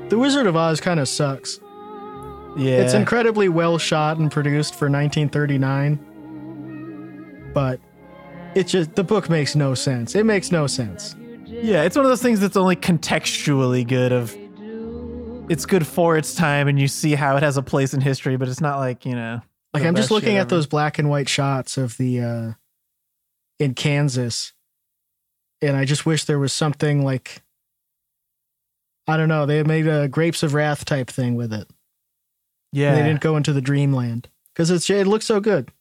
[0.08, 1.60] The Wizard of Oz kind of sucks.
[2.56, 2.80] Yeah.
[2.80, 6.15] It's incredibly well shot and produced for 1939
[7.56, 7.80] but
[8.54, 10.14] it just the book makes no sense.
[10.14, 11.16] It makes no sense.
[11.46, 14.36] Yeah, it's one of those things that's only contextually good of
[15.48, 18.36] it's good for its time and you see how it has a place in history,
[18.36, 19.40] but it's not like, you know.
[19.72, 20.50] Like I'm just looking at ever.
[20.50, 22.52] those black and white shots of the uh
[23.58, 24.52] in Kansas.
[25.62, 27.42] And I just wish there was something like
[29.08, 31.70] I don't know, they made a Grapes of Wrath type thing with it.
[32.70, 32.96] Yeah.
[32.96, 35.72] They didn't go into the dreamland because it's it looks so good.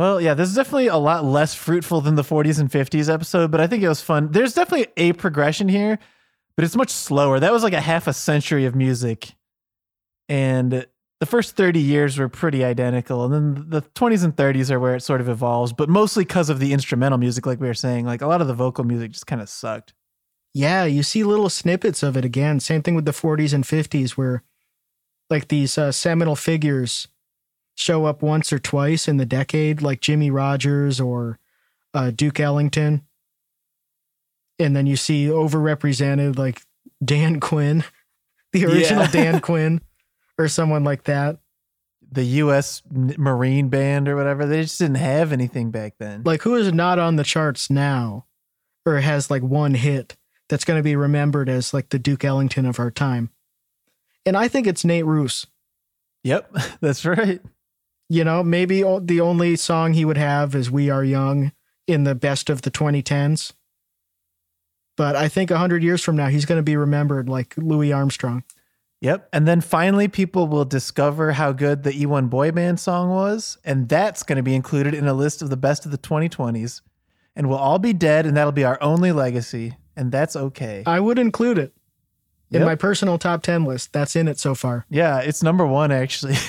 [0.00, 3.50] Well, yeah, this is definitely a lot less fruitful than the 40s and 50s episode,
[3.50, 4.32] but I think it was fun.
[4.32, 5.98] There's definitely a progression here,
[6.56, 7.38] but it's much slower.
[7.38, 9.34] That was like a half a century of music.
[10.26, 10.86] And
[11.18, 13.26] the first 30 years were pretty identical.
[13.26, 16.48] And then the 20s and 30s are where it sort of evolves, but mostly because
[16.48, 18.06] of the instrumental music, like we were saying.
[18.06, 19.92] Like a lot of the vocal music just kind of sucked.
[20.54, 22.58] Yeah, you see little snippets of it again.
[22.58, 24.44] Same thing with the 40s and 50s, where
[25.28, 27.06] like these uh, seminal figures
[27.80, 31.38] show up once or twice in the decade, like Jimmy Rogers or
[31.94, 33.02] uh, Duke Ellington.
[34.58, 36.62] And then you see overrepresented, like
[37.02, 37.84] Dan Quinn,
[38.52, 39.10] the original Yeah.
[39.12, 39.80] Dan Quinn,
[40.38, 41.38] or someone like that.
[42.12, 42.82] The U.S.
[42.90, 46.22] Marine Band or whatever, they just didn't have anything back then.
[46.24, 48.26] Like, who is not on the charts now
[48.84, 50.16] or has like one hit
[50.48, 53.30] that's going to be remembered as like the Duke Ellington of our time?
[54.26, 55.46] And I think it's Nate Roos.
[56.24, 57.40] Yep, that's right.
[58.10, 61.52] You know, maybe the only song he would have is We Are Young
[61.86, 63.52] in the best of the 2010s.
[64.96, 68.42] But I think 100 years from now, he's going to be remembered like Louis Armstrong.
[69.00, 69.28] Yep.
[69.32, 73.58] And then finally, people will discover how good the E1 boy band song was.
[73.64, 76.80] And that's going to be included in a list of the best of the 2020s.
[77.36, 79.76] And we'll all be dead, and that'll be our only legacy.
[79.96, 80.82] And that's okay.
[80.84, 81.72] I would include it
[82.50, 82.66] in Yep.
[82.66, 83.92] my personal top 10 list.
[83.92, 84.84] That's in it so far.
[84.90, 86.36] Yeah, it's number one, actually.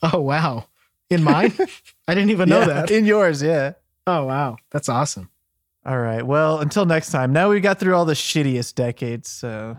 [0.00, 0.66] Oh, wow.
[1.12, 1.52] In mine?
[2.08, 2.90] I didn't even know Yeah, that.
[2.90, 3.72] In yours, yeah.
[4.06, 4.56] Oh, wow.
[4.70, 5.28] That's awesome.
[5.84, 6.22] All right.
[6.26, 7.32] Well, until next time.
[7.32, 9.76] Now we got through all the shittiest decades, so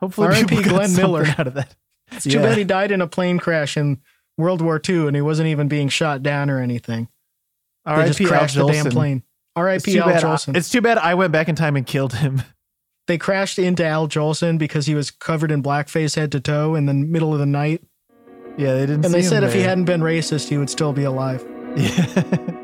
[0.00, 0.62] hopefully R.I.P.
[0.62, 1.24] Glenn Miller.
[1.38, 1.74] out of that.
[2.12, 4.00] It's too bad he died in a plane crash in
[4.36, 7.08] World War II and he wasn't even being shot down or anything.
[7.86, 8.24] R.I.P.
[8.24, 8.92] Al crashed the damn Jolson.
[8.92, 9.22] plane.
[9.56, 9.98] R.I.P.
[9.98, 10.56] Al I- Jolson.
[10.56, 12.42] It's too bad I went back in time and killed him.
[13.06, 16.86] they crashed into Al Jolson because he was covered in blackface head to toe in
[16.86, 17.82] the middle of the night.
[18.56, 19.04] Yeah, they didn't.
[19.04, 21.44] And they said if he hadn't been racist, he would still be alive.
[21.76, 22.60] Yeah.